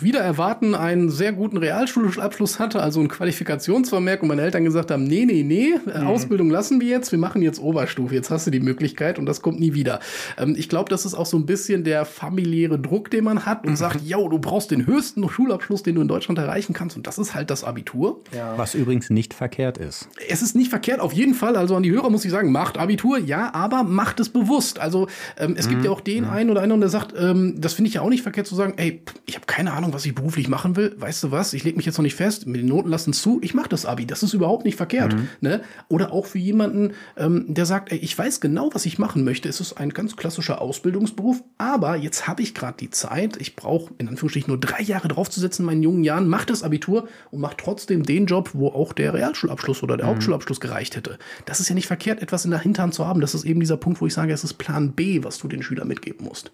[0.00, 5.04] wieder erwarten einen sehr guten Realschulabschluss hatte, also ein Qualifikationsvermerk und meine Eltern gesagt haben,
[5.04, 6.06] nee, nee, nee, mhm.
[6.06, 9.42] Ausbildung lassen wir jetzt, wir machen jetzt Oberstufe, jetzt hast du die Möglichkeit und das
[9.42, 10.00] kommt nie wieder.
[10.38, 13.66] Ähm, ich glaube, das ist auch so ein bisschen der familiäre Druck, den man hat
[13.66, 16.96] und sagt, yo, du brauchst den höchsten Schulabschluss, den du in Deutschland erreichen kannst.
[16.96, 18.20] Und das ist halt das Abitur.
[18.56, 20.08] Was übrigens nicht verkehrt ist.
[20.28, 21.56] Es ist nicht verkehrt, auf jeden Fall.
[21.56, 24.78] Also an die Hörer muss ich sagen, macht Abitur, ja, aber macht es bewusst.
[24.78, 25.08] Also
[25.38, 27.94] ähm, es gibt ja auch den einen oder anderen, der sagt, ähm, das finde ich
[27.94, 30.76] ja auch nicht verkehrt zu sagen, ey, ich habe keine Ahnung, was ich beruflich machen
[30.76, 30.94] will.
[30.98, 31.52] Weißt du was?
[31.52, 32.46] Ich lege mich jetzt noch nicht fest.
[32.46, 33.40] Mit den Noten lassen zu.
[33.42, 34.06] Ich mache das Abi.
[34.06, 35.14] Das ist überhaupt nicht verkehrt.
[35.40, 35.60] Ne?
[35.88, 39.48] Oder auch für jemanden, ähm, der sagt, ey, ich weiß genau, was ich machen möchte.
[39.48, 40.60] Es ist ein ganz klassischer
[41.08, 43.36] Ausbildungsberuf, aber jetzt habe ich gerade die Zeit.
[43.40, 47.08] Ich brauche in Anführungsstrichen nur drei Jahre draufzusetzen in meinen jungen Jahren, mache das Abitur
[47.30, 51.18] und mache trotzdem den Job, wo auch der Realschulabschluss oder der Hauptschulabschluss gereicht hätte.
[51.46, 53.20] Das ist ja nicht verkehrt, etwas in der Hinterhand zu haben.
[53.20, 55.62] Das ist eben dieser Punkt, wo ich sage, es ist Plan B, was du den
[55.62, 56.52] Schülern mitgeben musst.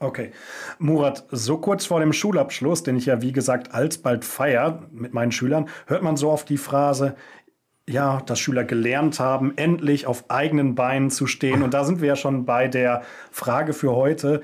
[0.00, 0.32] Okay.
[0.78, 5.32] Murat, so kurz vor dem Schulabschluss, den ich ja wie gesagt alsbald feier mit meinen
[5.32, 7.14] Schülern, hört man so oft die Phrase,
[7.88, 11.62] ja, dass Schüler gelernt haben, endlich auf eigenen Beinen zu stehen.
[11.62, 14.40] Und da sind wir ja schon bei der Frage für heute.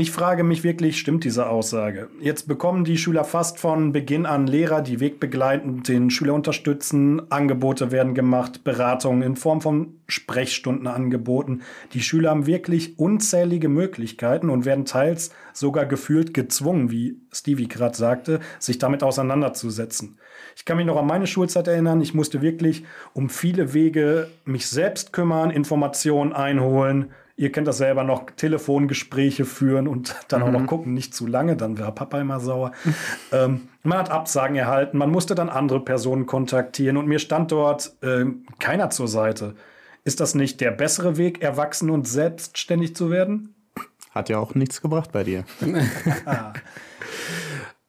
[0.00, 2.08] Ich frage mich wirklich, stimmt diese Aussage?
[2.20, 7.32] Jetzt bekommen die Schüler fast von Beginn an Lehrer, die wegbegleitend den Schüler unterstützen.
[7.32, 11.62] Angebote werden gemacht, Beratungen in Form von Sprechstunden angeboten.
[11.94, 17.96] Die Schüler haben wirklich unzählige Möglichkeiten und werden teils sogar gefühlt gezwungen, wie Stevie gerade
[17.96, 20.20] sagte, sich damit auseinanderzusetzen.
[20.58, 22.00] Ich kann mich noch an meine Schulzeit erinnern.
[22.00, 27.12] Ich musste wirklich um viele Wege mich selbst kümmern, Informationen einholen.
[27.36, 31.56] Ihr kennt das selber noch, Telefongespräche führen und dann auch noch gucken, nicht zu lange,
[31.56, 32.72] dann wäre Papa immer sauer.
[33.32, 37.92] ähm, man hat Absagen erhalten, man musste dann andere Personen kontaktieren und mir stand dort
[38.02, 38.24] äh,
[38.58, 39.54] keiner zur Seite.
[40.02, 43.54] Ist das nicht der bessere Weg, erwachsen und selbstständig zu werden?
[44.10, 45.44] Hat ja auch nichts gebracht bei dir.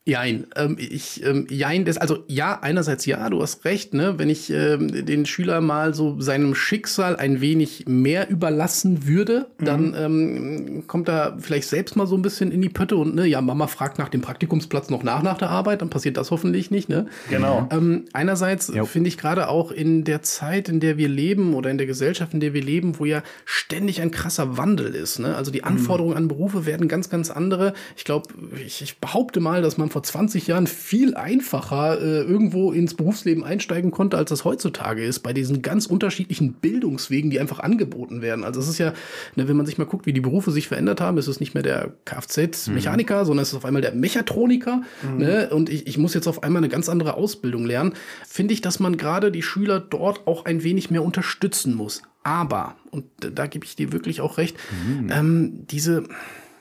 [0.09, 0.47] Jein.
[0.55, 4.15] Ähm, ich, ähm, jein, das, also ja, einerseits ja, du hast recht, ne?
[4.17, 9.95] Wenn ich ähm, den Schüler mal so seinem Schicksal ein wenig mehr überlassen würde, dann
[9.95, 13.39] ähm, kommt er vielleicht selbst mal so ein bisschen in die Pötte und ne, ja,
[13.41, 16.89] Mama fragt nach dem Praktikumsplatz noch nach nach der Arbeit, dann passiert das hoffentlich nicht,
[16.89, 17.05] ne?
[17.29, 17.67] Genau.
[17.71, 21.77] Ähm, einerseits finde ich gerade auch in der Zeit, in der wir leben oder in
[21.77, 25.19] der Gesellschaft, in der wir leben, wo ja ständig ein krasser Wandel ist.
[25.19, 25.35] Ne?
[25.35, 27.73] Also die Anforderungen an Berufe werden ganz, ganz andere.
[27.95, 28.27] Ich glaube,
[28.65, 33.43] ich, ich behaupte mal, dass man vor 20 Jahren viel einfacher äh, irgendwo ins Berufsleben
[33.43, 38.45] einsteigen konnte, als das heutzutage ist, bei diesen ganz unterschiedlichen Bildungswegen, die einfach angeboten werden.
[38.45, 38.93] Also es ist ja,
[39.35, 41.53] ne, wenn man sich mal guckt, wie die Berufe sich verändert haben, ist es nicht
[41.53, 44.83] mehr der Kfz-Mechaniker, sondern es ist auf einmal der Mechatroniker.
[45.17, 45.49] Ne?
[45.49, 47.93] Und ich, ich muss jetzt auf einmal eine ganz andere Ausbildung lernen.
[48.25, 52.03] Finde ich, dass man gerade die Schüler dort auch ein wenig mehr unterstützen muss.
[52.23, 54.55] Aber, und da, gebe ich dir wirklich auch recht,
[55.09, 56.03] ähm, diese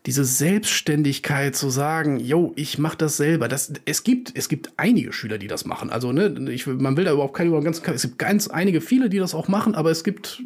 [0.08, 3.46] diese Selbstständigkeit zu sagen, yo, ich mache das selber.
[3.46, 5.90] Das, es gibt, es gibt einige Schüler, die das machen.
[5.90, 9.10] Also ne, ich, man will da überhaupt keine über ganz, es gibt ganz einige viele,
[9.10, 10.42] die das auch machen, aber es gibt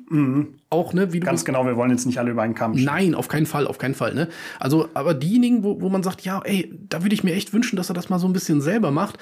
[0.69, 2.87] auch ne, wie du Ganz genau, wir wollen jetzt nicht alle über einen Kamm scheren.
[2.87, 4.15] Nein, auf keinen Fall, auf keinen Fall.
[4.15, 4.27] Ne?
[4.59, 7.77] Also, aber diejenigen, wo, wo man sagt, ja, ey, da würde ich mir echt wünschen,
[7.77, 9.17] dass er das mal so ein bisschen selber macht.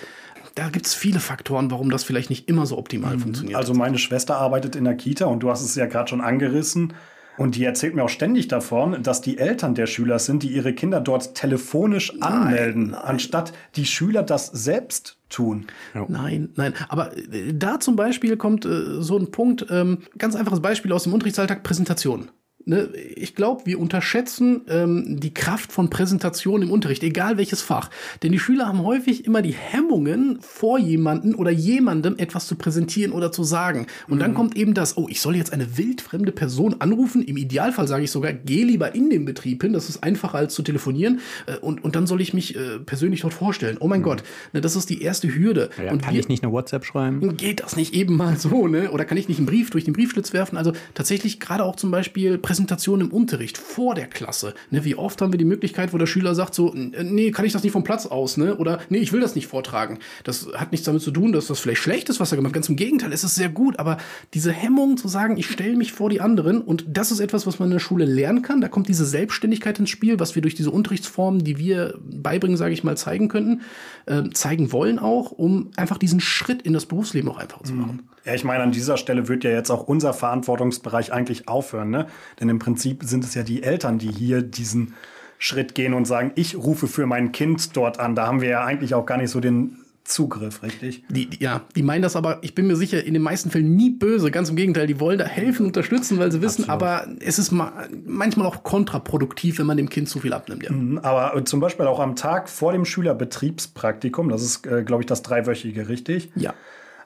[0.55, 3.59] Da gibt es viele Faktoren, warum das vielleicht nicht immer so optimal funktioniert.
[3.59, 6.95] Also meine Schwester arbeitet in der Kita und du hast es ja gerade schon angerissen.
[7.41, 10.75] Und die erzählt mir auch ständig davon, dass die Eltern der Schüler sind, die ihre
[10.75, 15.67] Kinder dort telefonisch anmelden, anstatt die Schüler das selbst tun.
[16.09, 16.75] Nein, nein.
[16.91, 21.05] Aber äh, da zum Beispiel kommt äh, so ein Punkt, ähm, ganz einfaches Beispiel aus
[21.05, 22.31] dem Unterrichtsalltag, Präsentation.
[22.67, 27.89] Ne, ich glaube, wir unterschätzen ähm, die Kraft von Präsentation im Unterricht, egal welches Fach.
[28.23, 33.13] Denn die Schüler haben häufig immer die Hemmungen, vor jemanden oder jemandem etwas zu präsentieren
[33.13, 33.87] oder zu sagen.
[34.09, 37.23] Und dann kommt eben das, oh, ich soll jetzt eine wildfremde Person anrufen.
[37.23, 40.55] Im Idealfall sage ich sogar, geh lieber in den Betrieb hin, das ist einfacher als
[40.55, 41.21] zu telefonieren.
[41.47, 43.79] Äh, und, und dann soll ich mich äh, persönlich dort vorstellen.
[43.81, 45.71] Oh mein Gott, ne, das ist die erste Hürde.
[45.83, 47.37] Ja, und kann wir- ich nicht eine WhatsApp schreiben?
[47.39, 48.91] geht das nicht eben mal so, ne?
[48.91, 50.59] Oder kann ich nicht einen Brief durch den Briefschlitz werfen?
[50.59, 54.55] Also tatsächlich gerade auch zum Beispiel Präsentation im Unterricht vor der Klasse.
[54.71, 54.85] Ne?
[54.85, 57.53] Wie oft haben wir die Möglichkeit, wo der Schüler sagt so, "N- nee, kann ich
[57.53, 58.57] das nicht vom Platz aus, ne?
[58.57, 60.01] Oder nee, ich will das nicht vortragen.
[60.25, 62.55] Das hat nichts damit zu tun, dass das vielleicht schlecht ist, was er gemacht hat.
[62.55, 63.79] Ganz im Gegenteil, es ist sehr gut.
[63.79, 63.99] Aber
[64.35, 67.61] diese Hemmung zu sagen, ich stelle mich vor die anderen und das ist etwas, was
[67.61, 68.61] man in der Schule lernen kann.
[68.61, 72.73] Da kommt diese Selbstständigkeit ins Spiel, was wir durch diese Unterrichtsformen, die wir beibringen, sage
[72.75, 73.61] ich mal, zeigen könnten,
[74.07, 78.09] äh, zeigen wollen auch, um einfach diesen Schritt in das Berufsleben auch einfacher zu machen.
[78.25, 82.07] Ja, ich meine, an dieser Stelle wird ja jetzt auch unser Verantwortungsbereich eigentlich aufhören, ne?
[82.41, 84.95] Denn im Prinzip sind es ja die Eltern, die hier diesen
[85.39, 88.15] Schritt gehen und sagen, ich rufe für mein Kind dort an.
[88.15, 91.05] Da haben wir ja eigentlich auch gar nicht so den Zugriff, richtig?
[91.09, 93.75] Die, die, ja, die meinen das aber, ich bin mir sicher, in den meisten Fällen
[93.77, 94.31] nie böse.
[94.31, 97.73] Ganz im Gegenteil, die wollen da helfen, unterstützen, weil sie wissen, aber es ist ma
[98.05, 100.65] manchmal auch kontraproduktiv, wenn man dem Kind zu viel abnimmt.
[100.65, 100.71] Ja.
[101.03, 105.07] Aber äh, zum Beispiel auch am Tag vor dem Schülerbetriebspraktikum, das ist, äh, glaube ich,
[105.07, 106.31] das dreiwöchige, richtig?
[106.35, 106.55] ja.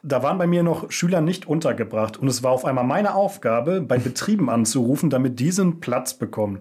[0.07, 3.81] Da waren bei mir noch Schüler nicht untergebracht und es war auf einmal meine Aufgabe,
[3.81, 6.61] bei Betrieben anzurufen, damit diese einen Platz bekommen.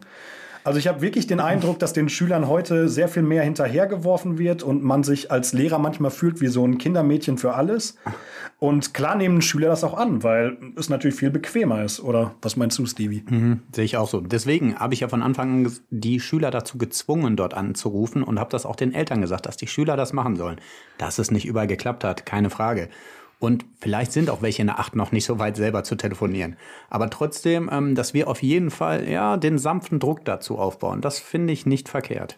[0.63, 4.63] Also ich habe wirklich den Eindruck, dass den Schülern heute sehr viel mehr hinterhergeworfen wird
[4.63, 7.97] und man sich als Lehrer manchmal fühlt wie so ein Kindermädchen für alles.
[8.59, 11.99] Und klar nehmen Schüler das auch an, weil es natürlich viel bequemer ist.
[11.99, 13.25] Oder was meinst du, Stevie?
[13.29, 14.21] Mhm, sehe ich auch so.
[14.21, 18.51] Deswegen habe ich ja von Anfang an die Schüler dazu gezwungen, dort anzurufen und habe
[18.51, 20.61] das auch den Eltern gesagt, dass die Schüler das machen sollen.
[20.97, 22.87] Dass es nicht überall geklappt hat, keine Frage.
[23.43, 26.55] Und vielleicht sind auch welche in der Acht noch nicht so weit, selber zu telefonieren.
[26.89, 31.19] Aber trotzdem, ähm, dass wir auf jeden Fall ja den sanften Druck dazu aufbauen, das
[31.19, 32.37] finde ich nicht verkehrt.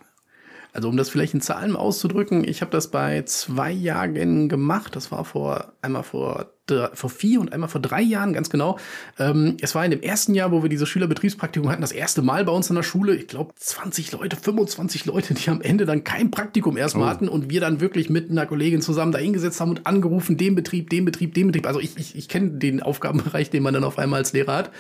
[0.74, 4.95] Also um das vielleicht in Zahlen auszudrücken, ich habe das bei zwei Jahren gemacht.
[4.95, 6.47] Das war vor einmal vor
[6.93, 8.80] vor vier und einmal vor drei Jahren, ganz genau.
[9.20, 12.43] Ähm, es war in dem ersten Jahr, wo wir diese Schülerbetriebspraktikum hatten, das erste Mal
[12.45, 13.16] bei uns in der Schule.
[13.16, 17.09] Ich glaube, 20 Leute, 25 Leute, die am Ende dann kein Praktikum erstmal oh.
[17.09, 20.55] hatten und wir dann wirklich mit einer Kollegin zusammen da hingesetzt haben und angerufen, den
[20.55, 21.68] Betrieb, den Betrieb, den Betrieb.
[21.68, 24.72] Also ich, ich, ich kenne den Aufgabenbereich, den man dann auf einmal als Lehrer hat.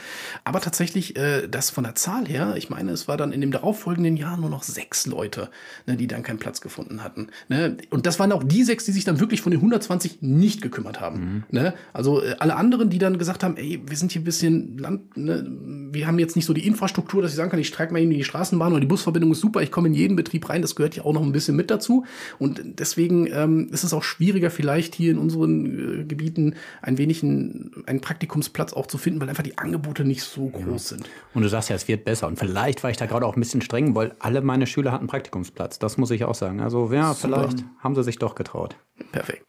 [0.43, 3.51] Aber tatsächlich, äh, das von der Zahl her, ich meine, es war dann in dem
[3.51, 5.49] darauffolgenden Jahr nur noch sechs Leute,
[5.85, 7.27] ne, die dann keinen Platz gefunden hatten.
[7.47, 7.77] Ne?
[7.91, 10.99] Und das waren auch die sechs, die sich dann wirklich von den 120 nicht gekümmert
[10.99, 11.19] haben.
[11.19, 11.43] Mhm.
[11.51, 11.74] Ne?
[11.93, 15.17] Also äh, alle anderen, die dann gesagt haben, ey, wir sind hier ein bisschen Land,
[15.17, 15.45] ne?
[15.91, 18.09] wir haben jetzt nicht so die Infrastruktur, dass ich sagen kann, ich streike mal in
[18.09, 20.95] die Straßenbahn oder die Busverbindung ist super, ich komme in jeden Betrieb rein, das gehört
[20.95, 22.05] ja auch noch ein bisschen mit dazu.
[22.39, 27.23] Und deswegen ähm, ist es auch schwieriger, vielleicht hier in unseren äh, Gebieten ein wenig
[27.23, 30.97] ein, einen Praktikumsplatz auch zu finden, weil einfach die Angebote nicht so groß ja.
[30.97, 31.09] sind.
[31.33, 32.27] Und du sagst ja, es wird besser.
[32.27, 35.07] Und vielleicht war ich da gerade auch ein bisschen streng, weil alle meine Schüler hatten
[35.07, 35.79] Praktikumsplatz.
[35.79, 36.59] Das muss ich auch sagen.
[36.59, 37.27] Also ja, super.
[37.27, 38.75] vielleicht haben sie sich doch getraut.
[39.11, 39.45] Perfekt.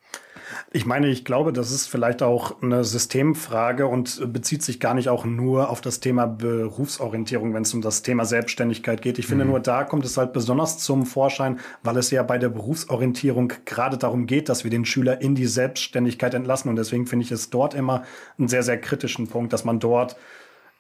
[0.77, 5.09] Ich meine, ich glaube, das ist vielleicht auch eine Systemfrage und bezieht sich gar nicht
[5.09, 9.19] auch nur auf das Thema Berufsorientierung, wenn es um das Thema Selbstständigkeit geht.
[9.19, 9.53] Ich finde, mhm.
[9.53, 13.97] nur da kommt es halt besonders zum Vorschein, weil es ja bei der Berufsorientierung gerade
[13.97, 16.69] darum geht, dass wir den Schüler in die Selbstständigkeit entlassen.
[16.69, 18.03] Und deswegen finde ich es dort immer
[18.37, 20.17] einen sehr, sehr kritischen Punkt, dass man dort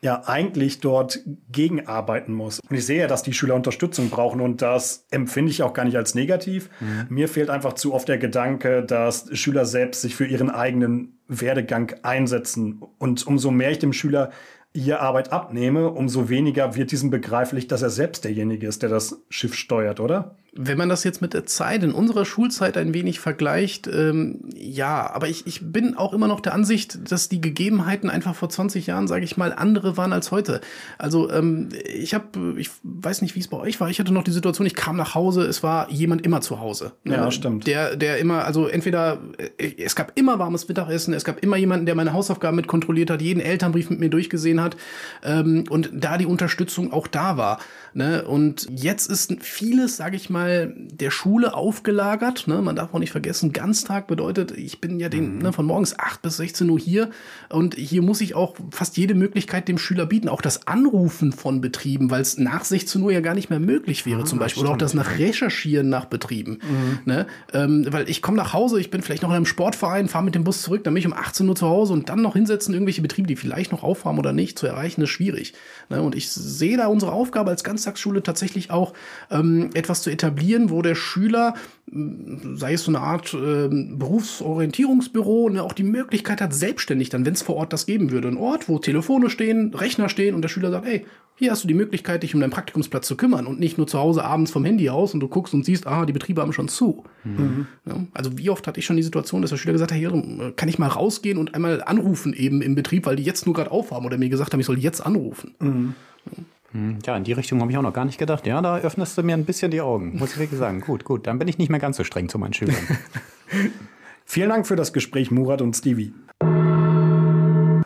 [0.06, 2.60] ja eigentlich dort gegenarbeiten muss.
[2.60, 5.96] Und ich sehe, dass die Schüler Unterstützung brauchen und das empfinde ich auch gar nicht
[5.96, 6.70] als negativ.
[6.80, 7.06] Mhm.
[7.08, 11.92] Mir fehlt einfach zu oft der Gedanke, dass Schüler selbst sich für ihren eigenen Werdegang
[12.02, 12.80] einsetzen.
[12.98, 14.30] Und umso mehr ich dem Schüler
[14.72, 19.22] ihr Arbeit abnehme, umso weniger wird diesem begreiflich, dass er selbst derjenige ist, der das
[19.28, 20.36] Schiff steuert, oder?
[20.58, 25.10] Wenn man das jetzt mit der Zeit in unserer Schulzeit ein wenig vergleicht, ähm, ja,
[25.12, 28.86] aber ich, ich bin auch immer noch der Ansicht, dass die Gegebenheiten einfach vor 20
[28.86, 30.60] Jahren, sage ich mal, andere waren als heute.
[30.98, 34.24] Also ähm, ich habe, ich weiß nicht, wie es bei euch war, ich hatte noch
[34.24, 36.92] die Situation, ich kam nach Hause, es war jemand immer zu Hause.
[37.04, 37.66] Ja, stimmt.
[37.66, 39.18] Der, der immer, also entweder,
[39.58, 43.10] äh, es gab immer warmes Mittagessen, es gab immer jemanden, der meine Hausaufgaben mit kontrolliert
[43.10, 44.76] hat, jeden Elternbrief mit mir durchgesehen hat
[45.22, 47.58] ähm, und da die Unterstützung auch da war.
[47.92, 48.24] Ne?
[48.24, 52.48] Und jetzt ist vieles, sage ich mal, der Schule aufgelagert.
[52.48, 52.60] Ne?
[52.60, 55.42] Man darf auch nicht vergessen, Ganztag bedeutet, ich bin ja den, mhm.
[55.42, 57.10] ne, von morgens 8 bis 16 Uhr hier
[57.48, 60.28] und hier muss ich auch fast jede Möglichkeit dem Schüler bieten.
[60.28, 64.04] Auch das Anrufen von Betrieben, weil es nach 16 Uhr ja gar nicht mehr möglich
[64.04, 64.64] wäre, ah, zum Beispiel.
[64.64, 66.58] Oder auch das nach Recherchieren nach Betrieben.
[66.62, 66.98] Mhm.
[67.04, 67.26] Ne?
[67.52, 70.34] Ähm, weil ich komme nach Hause, ich bin vielleicht noch in einem Sportverein, fahre mit
[70.34, 72.74] dem Bus zurück, dann bin ich um 18 Uhr zu Hause und dann noch hinsetzen,
[72.74, 75.54] irgendwelche Betriebe, die vielleicht noch aufhaben oder nicht, zu erreichen, ist schwierig.
[75.88, 76.02] Ne?
[76.02, 78.94] Und ich sehe da unsere Aufgabe als ganz Ganztagsschule tatsächlich auch
[79.30, 80.35] ähm, etwas zu etablieren,
[80.70, 81.54] wo der Schüler,
[81.86, 87.34] sei es so eine Art äh, Berufsorientierungsbüro, ne, auch die Möglichkeit hat, selbstständig dann, wenn
[87.34, 90.48] es vor Ort das geben würde, ein Ort, wo Telefone stehen, Rechner stehen und der
[90.48, 91.04] Schüler sagt, ey,
[91.38, 93.98] hier hast du die Möglichkeit, dich um deinen Praktikumsplatz zu kümmern und nicht nur zu
[93.98, 96.68] Hause abends vom Handy aus und du guckst und siehst, ah, die Betriebe haben schon
[96.68, 97.04] zu.
[97.24, 97.66] Mhm.
[97.84, 100.10] Ja, also wie oft hatte ich schon die Situation, dass der Schüler gesagt hat, hier
[100.56, 103.70] kann ich mal rausgehen und einmal anrufen eben im Betrieb, weil die jetzt nur gerade
[103.70, 105.54] aufhaben oder mir gesagt haben, ich soll jetzt anrufen.
[105.60, 105.94] Mhm.
[106.24, 106.42] Ja.
[106.72, 108.46] Hm, ja, in die Richtung habe ich auch noch gar nicht gedacht.
[108.46, 110.80] Ja, da öffnest du mir ein bisschen die Augen, muss ich wirklich sagen.
[110.80, 112.76] Gut, gut, dann bin ich nicht mehr ganz so streng zu meinen Schülern.
[114.24, 116.12] Vielen Dank für das Gespräch, Murat und Stevie.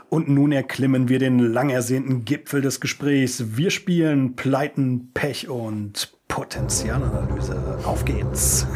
[0.09, 3.57] Und nun erklimmen wir den lang ersehnten Gipfel des Gesprächs.
[3.57, 7.79] Wir spielen Pleiten, Pech und Potenzialanalyse.
[7.85, 8.67] Auf geht's.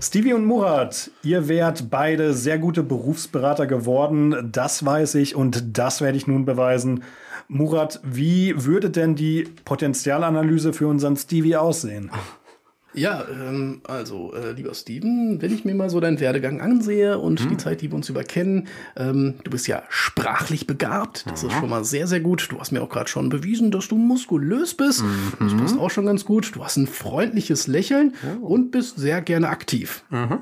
[0.00, 4.50] Stevie und Murat, ihr wärt beide sehr gute Berufsberater geworden.
[4.52, 7.02] Das weiß ich und das werde ich nun beweisen.
[7.48, 12.10] Murat, wie würde denn die Potenzialanalyse für unseren Stevie aussehen?
[12.94, 17.40] Ja, ähm, also, äh, lieber Steven, wenn ich mir mal so deinen Werdegang ansehe und
[17.40, 17.48] hm.
[17.48, 21.48] die Zeit, die wir uns überkennen, ähm, du bist ja sprachlich begabt, das Aha.
[21.48, 22.46] ist schon mal sehr, sehr gut.
[22.50, 25.02] Du hast mir auch gerade schon bewiesen, dass du muskulös bist.
[25.02, 25.32] Mhm.
[25.40, 26.54] Das passt auch schon ganz gut.
[26.54, 28.46] Du hast ein freundliches Lächeln oh.
[28.46, 30.04] und bist sehr gerne aktiv.
[30.10, 30.38] Mhm.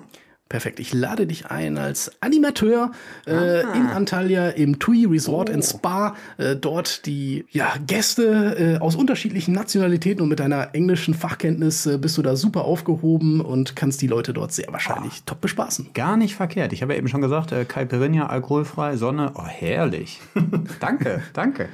[0.53, 0.81] Perfekt.
[0.81, 2.93] Ich lade dich ein als Animateur
[3.27, 5.55] äh, in Antalya im TUI Resort oh.
[5.55, 6.15] and Spa.
[6.37, 11.97] Äh, dort die ja, Gäste äh, aus unterschiedlichen Nationalitäten und mit deiner englischen Fachkenntnis äh,
[11.97, 15.23] bist du da super aufgehoben und kannst die Leute dort sehr wahrscheinlich oh.
[15.25, 15.89] top bespaßen.
[15.95, 16.75] Gar nicht verkehrt.
[16.75, 19.33] Ich habe ja eben schon gesagt, äh, Caipirinha, alkoholfrei, Sonne.
[19.35, 20.21] Oh, herrlich.
[20.81, 21.71] danke, danke.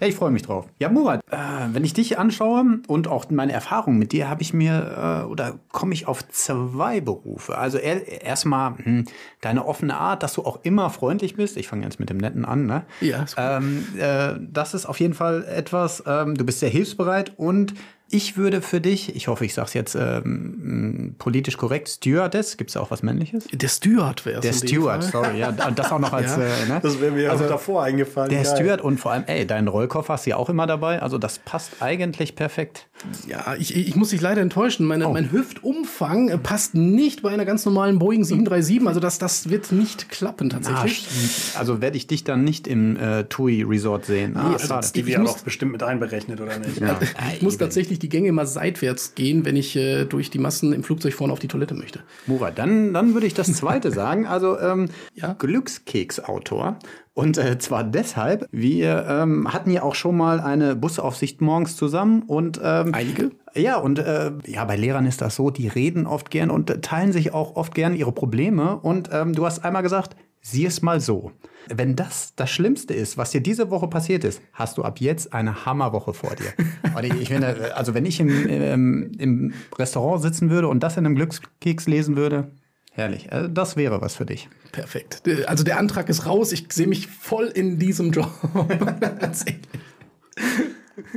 [0.00, 0.66] Ja, ich freue mich drauf.
[0.78, 1.36] Ja, Murat, äh,
[1.72, 5.58] wenn ich dich anschaue und auch meine Erfahrungen mit dir, habe ich mir äh, oder
[5.72, 7.58] komme ich auf zwei Berufe.
[7.58, 9.06] Also er, erstmal hm,
[9.40, 11.56] deine offene Art, dass du auch immer freundlich bist.
[11.56, 12.66] Ich fange jetzt mit dem Netten an.
[12.66, 12.84] Ne?
[13.00, 16.02] Ja, ähm, äh, das ist auf jeden Fall etwas.
[16.06, 17.74] Ähm, du bist sehr hilfsbereit und
[18.10, 22.70] ich würde für dich, ich hoffe, ich sage es jetzt ähm, politisch korrekt, Stewardess, gibt
[22.70, 23.44] es auch was Männliches?
[23.52, 24.62] Der Steward wäre Der es.
[24.62, 25.24] in dem Steward, Fall.
[25.24, 26.42] sorry, ja, und das auch noch als, Ja.
[26.42, 26.80] äh, ne?
[26.82, 28.30] Das wäre mir also, davor eingefallen.
[28.30, 28.56] Der Geil.
[28.56, 31.02] Steward und vor allem, ey, deinen Rollkoffer hast du ja auch immer dabei.
[31.02, 32.86] Also das passt eigentlich perfekt.
[33.28, 34.84] Ja, ich, ich muss dich leider enttäuschen.
[34.86, 35.12] Meine, Oh.
[35.12, 38.86] Mein Hüftumfang äh, passt nicht bei einer ganz normalen Boeing 737.
[38.88, 41.06] Also das, das wird nicht klappen tatsächlich.
[41.54, 44.36] Ah, also werde ich dich dann nicht im äh, TUI Resort sehen.
[44.36, 44.88] Ah, also schade.
[44.94, 46.80] Die wäre doch bestimmt mit einberechnet, oder nicht?
[46.80, 46.98] Ja.
[47.34, 50.82] ich muss tatsächlich die Gänge immer seitwärts gehen, wenn ich äh, durch die Massen im
[50.82, 52.00] Flugzeug vorne auf die Toilette möchte.
[52.26, 54.26] Murat, dann, dann würde ich das zweite sagen.
[54.26, 55.34] Also ähm, Ja.
[55.38, 56.78] Glückskeksautor.
[57.14, 62.22] Und äh, zwar deshalb, wir ähm, hatten ja auch schon mal eine Busaufsicht morgens zusammen
[62.22, 63.32] und ähm, Einige?
[63.54, 67.12] Ja, und äh, ja, bei Lehrern ist das so, die reden oft gern und teilen
[67.12, 68.78] sich auch oft gern ihre Probleme.
[68.78, 70.14] Und ähm, du hast einmal gesagt,
[70.50, 71.32] sieh es mal so.
[71.68, 75.32] Wenn das das Schlimmste ist, was dir diese Woche passiert ist, hast du ab jetzt
[75.34, 76.52] eine Hammerwoche vor dir.
[76.96, 80.96] Und ich, ich finde, also wenn ich im, ähm, im Restaurant sitzen würde und das
[80.96, 82.50] in einem Glückskeks lesen würde,
[82.92, 83.30] herrlich.
[83.30, 84.48] Äh, das wäre was für dich.
[84.72, 85.26] Perfekt.
[85.26, 86.52] Äh, Also der Antrag ist raus.
[86.52, 88.30] Ich sehe mich voll in diesem Job.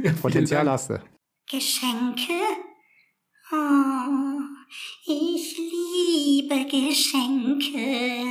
[0.04, 1.02] Ja, Potenzial hast du.
[1.50, 2.34] Geschenke?
[3.52, 4.41] Oh,
[5.06, 8.24] ich liebe Geschenke.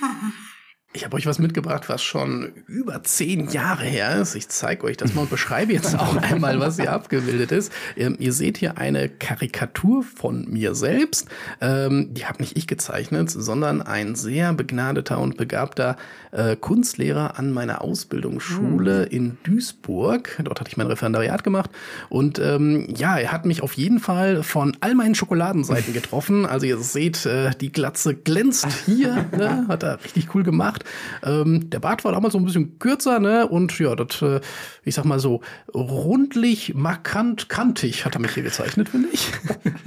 [0.94, 4.34] Ich habe euch was mitgebracht, was schon über zehn Jahre her ist.
[4.34, 7.70] Ich zeige euch das mal und beschreibe jetzt auch einmal, was hier abgebildet ist.
[7.94, 11.28] Ähm, ihr seht hier eine Karikatur von mir selbst.
[11.60, 15.98] Ähm, die habe nicht ich gezeichnet, sondern ein sehr begnadeter und begabter
[16.30, 20.40] äh, Kunstlehrer an meiner Ausbildungsschule in Duisburg.
[20.42, 21.70] Dort hatte ich mein Referendariat gemacht.
[22.08, 26.46] Und ähm, ja, er hat mich auf jeden Fall von all meinen Schokoladenseiten getroffen.
[26.46, 29.26] Also ihr seht, äh, die Glatze glänzt hier.
[29.38, 29.66] Ne?
[29.68, 30.77] Hat er richtig cool gemacht.
[31.22, 33.46] Ähm, der Bart war damals so ein bisschen kürzer, ne?
[33.46, 34.40] Und ja, das, äh,
[34.84, 35.40] ich sag mal so,
[35.74, 39.30] rundlich, markant, kantig hat er mich hier gezeichnet, finde ich.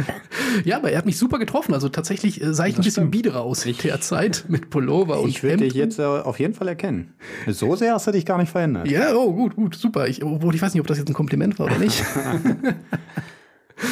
[0.65, 1.73] ja, aber er hat mich super getroffen.
[1.73, 5.29] Also tatsächlich äh, sah ich ein bisschen biederer aus in der Zeit mit Pullover und
[5.29, 7.13] Ich würde dich jetzt äh, auf jeden Fall erkennen.
[7.47, 8.87] So sehr hast du dich gar nicht verändert.
[8.89, 10.07] Ja, oh, gut, gut, super.
[10.07, 12.03] Ich, obwohl ich weiß nicht, ob das jetzt ein Kompliment war oder nicht.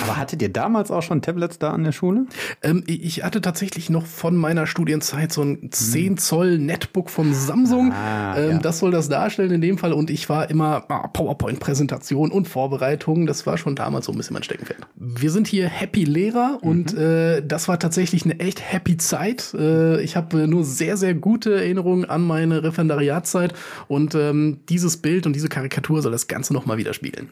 [0.04, 2.26] Aber hattet ihr damals auch schon Tablets da an der Schule?
[2.62, 7.92] ähm, ich hatte tatsächlich noch von meiner Studienzeit so ein 10 Zoll Netbook von Samsung.
[7.92, 8.58] Ah, ähm, ja.
[8.60, 9.94] Das soll das darstellen in dem Fall.
[9.94, 13.26] Und ich war immer ah, PowerPoint-Präsentation und Vorbereitung.
[13.26, 14.88] Das war schon damals so ein bisschen mein Steckenpferd.
[14.96, 19.54] Wir sind hier Happy Lehrer und äh, das war tatsächlich eine echt happy Zeit.
[19.54, 23.54] Äh, ich habe nur sehr, sehr gute Erinnerungen an meine Referendariatzeit.
[23.88, 27.30] Und ähm, dieses Bild und diese Karikatur soll das Ganze nochmal widerspiegeln.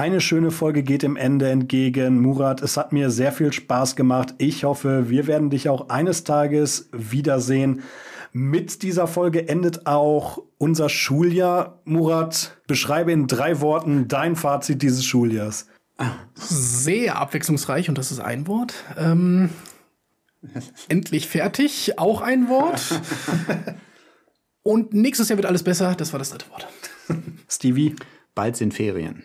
[0.00, 2.22] Eine schöne Folge geht dem Ende entgegen.
[2.22, 4.32] Murat, es hat mir sehr viel Spaß gemacht.
[4.38, 7.82] Ich hoffe, wir werden dich auch eines Tages wiedersehen.
[8.32, 11.82] Mit dieser Folge endet auch unser Schuljahr.
[11.84, 15.66] Murat, beschreibe in drei Worten dein Fazit dieses Schuljahrs.
[16.34, 18.72] sehr abwechslungsreich und das ist ein Wort.
[18.96, 19.50] Ähm,
[20.88, 23.02] endlich fertig, auch ein Wort.
[24.62, 26.66] Und nächstes Jahr wird alles besser, das war das dritte Wort.
[27.48, 27.96] Stevie?
[28.34, 29.24] Bald sind Ferien.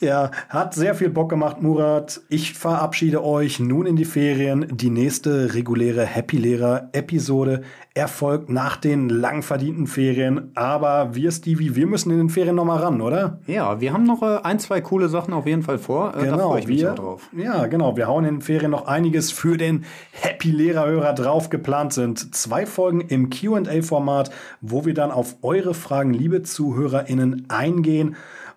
[0.00, 2.20] Ja, hat sehr viel Bock gemacht, Murat.
[2.28, 4.66] Ich verabschiede euch nun in die Ferien.
[4.70, 7.62] Die nächste reguläre Happy Lehrer Episode
[7.94, 10.50] erfolgt nach den lang verdienten Ferien.
[10.54, 13.38] Aber wir, Stevie, wir müssen in den Ferien noch mal ran, oder?
[13.46, 16.14] Ja, wir haben noch äh, ein, zwei coole Sachen auf jeden Fall vor.
[16.14, 17.30] Äh, da freue ich mich wir, drauf.
[17.34, 17.96] Ja, genau.
[17.96, 21.48] Wir hauen in den Ferien noch einiges für den Happy Lehrerhörer drauf.
[21.48, 24.30] Geplant sind zwei Folgen im QA-Format,
[24.60, 28.16] wo wir dann auf eure Fragen, liebe ZuhörerInnen, eingehen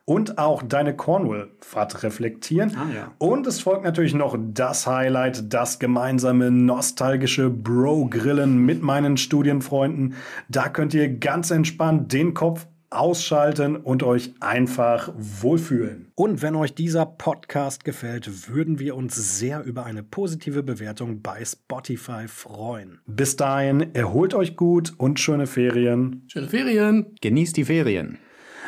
[0.10, 2.76] und auch deine Cornwall-Fahrt reflektieren.
[2.76, 3.12] Ah, ja.
[3.20, 10.16] Und es folgt natürlich noch das Highlight, das gemeinsame nostalgische Bro-Grillen mit meinen Studienfreunden.
[10.48, 16.12] Da könnt ihr ganz entspannt den Kopf ausschalten und euch einfach wohlfühlen.
[16.16, 21.46] Und wenn euch dieser Podcast gefällt, würden wir uns sehr über eine positive Bewertung bei
[21.46, 23.00] Spotify freuen.
[23.06, 26.24] Bis dahin, erholt euch gut und schöne Ferien.
[26.30, 27.16] Schöne Ferien.
[27.22, 28.18] Genießt die Ferien.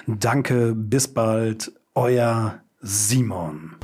[0.07, 3.75] Danke, bis bald, euer Simon.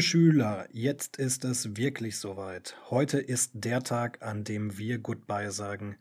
[0.00, 2.74] Liebe Schüler, jetzt ist es wirklich soweit.
[2.88, 5.98] Heute ist der Tag, an dem wir Goodbye sagen.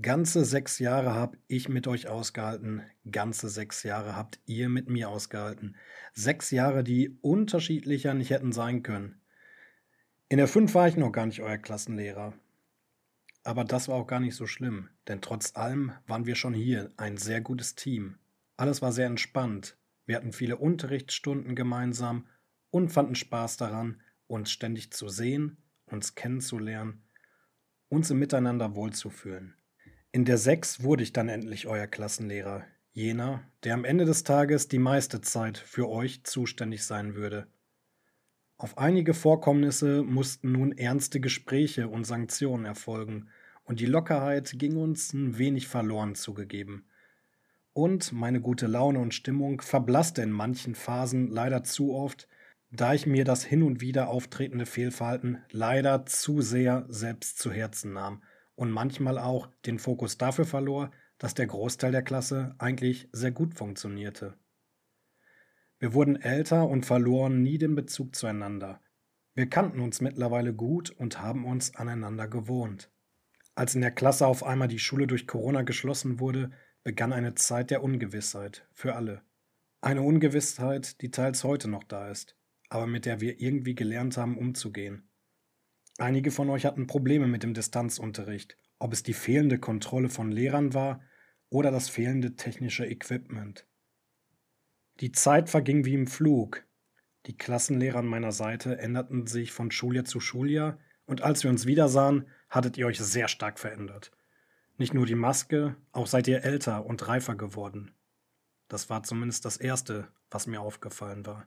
[0.00, 5.08] Ganze sechs Jahre hab ich mit euch ausgehalten, ganze sechs Jahre habt ihr mit mir
[5.08, 5.74] ausgehalten.
[6.12, 9.20] Sechs Jahre, die unterschiedlicher nicht hätten sein können.
[10.28, 12.34] In der fünf war ich noch gar nicht euer Klassenlehrer.
[13.42, 16.92] Aber das war auch gar nicht so schlimm, denn trotz allem waren wir schon hier
[16.98, 18.18] ein sehr gutes Team.
[18.56, 19.76] Alles war sehr entspannt.
[20.06, 22.28] Wir hatten viele Unterrichtsstunden gemeinsam
[22.72, 27.04] und fanden Spaß daran, uns ständig zu sehen, uns kennenzulernen,
[27.88, 29.54] uns im Miteinander wohlzufühlen.
[30.10, 34.68] In der 6 wurde ich dann endlich euer Klassenlehrer, jener, der am Ende des Tages
[34.68, 37.46] die meiste Zeit für euch zuständig sein würde.
[38.56, 43.28] Auf einige Vorkommnisse mussten nun ernste Gespräche und Sanktionen erfolgen,
[43.64, 46.86] und die Lockerheit ging uns ein wenig verloren zugegeben.
[47.74, 52.28] Und meine gute Laune und Stimmung verblasste in manchen Phasen leider zu oft,
[52.74, 57.92] da ich mir das hin und wieder auftretende Fehlverhalten leider zu sehr selbst zu Herzen
[57.92, 58.22] nahm
[58.54, 63.54] und manchmal auch den Fokus dafür verlor, dass der Großteil der Klasse eigentlich sehr gut
[63.54, 64.38] funktionierte.
[65.78, 68.80] Wir wurden älter und verloren nie den Bezug zueinander.
[69.34, 72.90] Wir kannten uns mittlerweile gut und haben uns aneinander gewohnt.
[73.54, 76.50] Als in der Klasse auf einmal die Schule durch Corona geschlossen wurde,
[76.84, 79.22] begann eine Zeit der Ungewissheit für alle.
[79.82, 82.36] Eine Ungewissheit, die teils heute noch da ist,
[82.72, 85.06] aber mit der wir irgendwie gelernt haben, umzugehen.
[85.98, 90.72] Einige von euch hatten Probleme mit dem Distanzunterricht, ob es die fehlende Kontrolle von Lehrern
[90.72, 91.02] war
[91.50, 93.66] oder das fehlende technische Equipment.
[95.00, 96.64] Die Zeit verging wie im Flug.
[97.26, 101.66] Die Klassenlehrer an meiner Seite änderten sich von Schuljahr zu Schuljahr, und als wir uns
[101.66, 104.12] wiedersahen, hattet ihr euch sehr stark verändert.
[104.78, 107.94] Nicht nur die Maske, auch seid ihr älter und reifer geworden.
[108.68, 111.46] Das war zumindest das Erste, was mir aufgefallen war.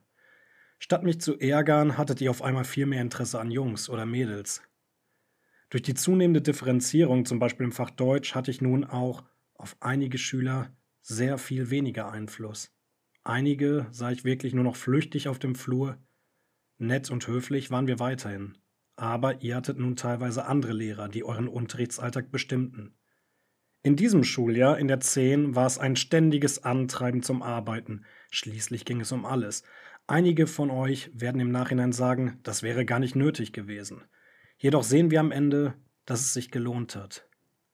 [0.80, 4.62] Statt mich zu ärgern, hattet ihr auf einmal viel mehr Interesse an Jungs oder Mädels.
[5.70, 9.24] Durch die zunehmende Differenzierung, zum Beispiel im Fach Deutsch, hatte ich nun auch
[9.56, 12.72] auf einige Schüler sehr viel weniger Einfluss.
[13.24, 15.98] Einige sah ich wirklich nur noch flüchtig auf dem Flur.
[16.78, 18.58] Nett und höflich waren wir weiterhin.
[18.96, 22.96] Aber ihr hattet nun teilweise andere Lehrer, die euren Unterrichtsalltag bestimmten.
[23.82, 28.06] In diesem Schuljahr, in der 10, war es ein ständiges Antreiben zum Arbeiten.
[28.32, 29.64] Schließlich ging es um alles.
[30.08, 34.04] Einige von euch werden im Nachhinein sagen, das wäre gar nicht nötig gewesen.
[34.58, 35.74] Jedoch sehen wir am Ende,
[36.06, 37.28] dass es sich gelohnt hat.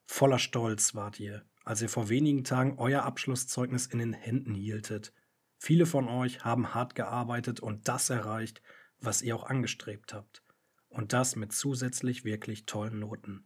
[0.05, 5.13] Voller Stolz wart ihr, als ihr vor wenigen Tagen euer Abschlusszeugnis in den Händen hieltet.
[5.57, 8.61] Viele von euch haben hart gearbeitet und das erreicht,
[9.01, 10.41] was ihr auch angestrebt habt.
[10.87, 13.45] Und das mit zusätzlich wirklich tollen Noten.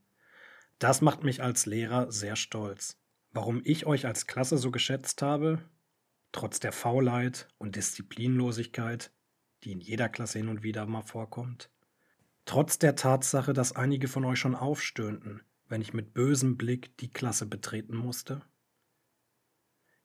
[0.78, 3.00] Das macht mich als Lehrer sehr stolz.
[3.32, 5.60] Warum ich euch als Klasse so geschätzt habe?
[6.36, 9.14] Trotz der Faulheit und Disziplinlosigkeit,
[9.64, 11.70] die in jeder Klasse hin und wieder mal vorkommt.
[12.44, 17.10] Trotz der Tatsache, dass einige von euch schon aufstöhnten, wenn ich mit bösem Blick die
[17.10, 18.42] Klasse betreten musste.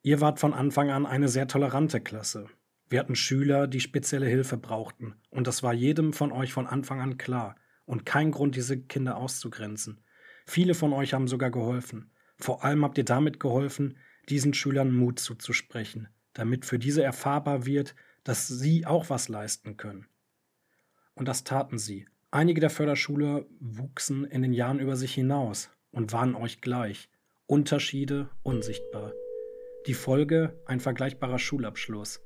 [0.02, 2.46] Ihr wart von Anfang an eine sehr tolerante Klasse.
[2.88, 7.00] Wir hatten Schüler, die spezielle Hilfe brauchten, und das war jedem von euch von Anfang
[7.00, 7.56] an klar
[7.86, 10.04] und kein Grund, diese Kinder auszugrenzen.
[10.46, 12.12] Viele von euch haben sogar geholfen.
[12.38, 16.08] Vor allem habt ihr damit geholfen, diesen Schülern Mut zuzusprechen,
[16.40, 20.06] damit für diese erfahrbar wird, dass sie auch was leisten können.
[21.14, 22.06] Und das taten sie.
[22.30, 27.10] Einige der Förderschüler wuchsen in den Jahren über sich hinaus und waren euch gleich.
[27.46, 29.12] Unterschiede unsichtbar.
[29.86, 32.20] Die Folge ein vergleichbarer Schulabschluss.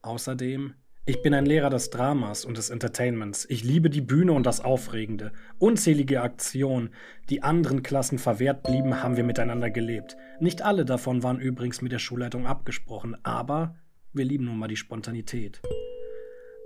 [0.00, 0.74] Außerdem,
[1.08, 3.46] ich bin ein Lehrer des Dramas und des Entertainments.
[3.48, 5.30] Ich liebe die Bühne und das Aufregende.
[5.58, 6.90] Unzählige Aktionen,
[7.30, 10.16] die anderen Klassen verwehrt blieben, haben wir miteinander gelebt.
[10.40, 13.76] Nicht alle davon waren übrigens mit der Schulleitung abgesprochen, aber
[14.12, 15.62] wir lieben nun mal die Spontanität.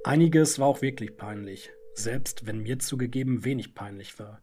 [0.04, 4.40] Einiges war auch wirklich peinlich, selbst wenn mir zugegeben wenig peinlich war.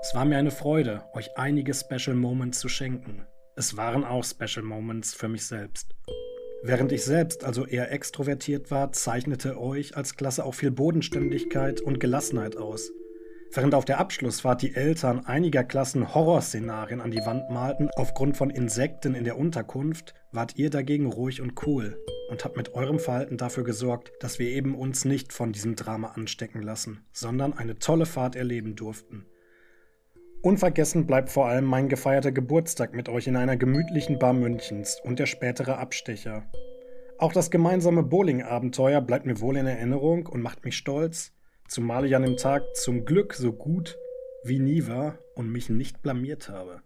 [0.00, 3.26] Es war mir eine Freude, euch einige Special Moments zu schenken.
[3.56, 5.94] Es waren auch Special Moments für mich selbst.
[6.64, 11.98] Während ich selbst also eher extrovertiert war, zeichnete euch als Klasse auch viel Bodenständigkeit und
[11.98, 12.92] Gelassenheit aus.
[13.54, 18.48] Während auf der Abschlussfahrt die Eltern einiger Klassen Horrorszenarien an die Wand malten aufgrund von
[18.48, 21.98] Insekten in der Unterkunft, wart ihr dagegen ruhig und cool
[22.30, 26.12] und habt mit eurem Verhalten dafür gesorgt, dass wir eben uns nicht von diesem Drama
[26.12, 29.26] anstecken lassen, sondern eine tolle Fahrt erleben durften.
[30.42, 35.20] Unvergessen bleibt vor allem mein gefeierter Geburtstag mit euch in einer gemütlichen Bar Münchens und
[35.20, 36.50] der spätere Abstecher.
[37.18, 41.32] Auch das gemeinsame Bowling-Abenteuer bleibt mir wohl in Erinnerung und macht mich stolz,
[41.68, 43.96] zumal ich an dem Tag zum Glück so gut
[44.42, 46.82] wie nie war und mich nicht blamiert habe.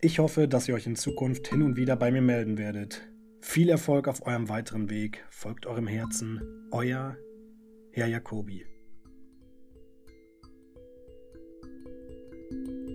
[0.00, 3.06] Ich hoffe, dass ihr euch in Zukunft hin und wieder bei mir melden werdet.
[3.42, 7.18] Viel Erfolg auf eurem weiteren Weg, folgt eurem Herzen, euer
[7.92, 8.64] Herr Jacobi.
[12.50, 12.87] thank you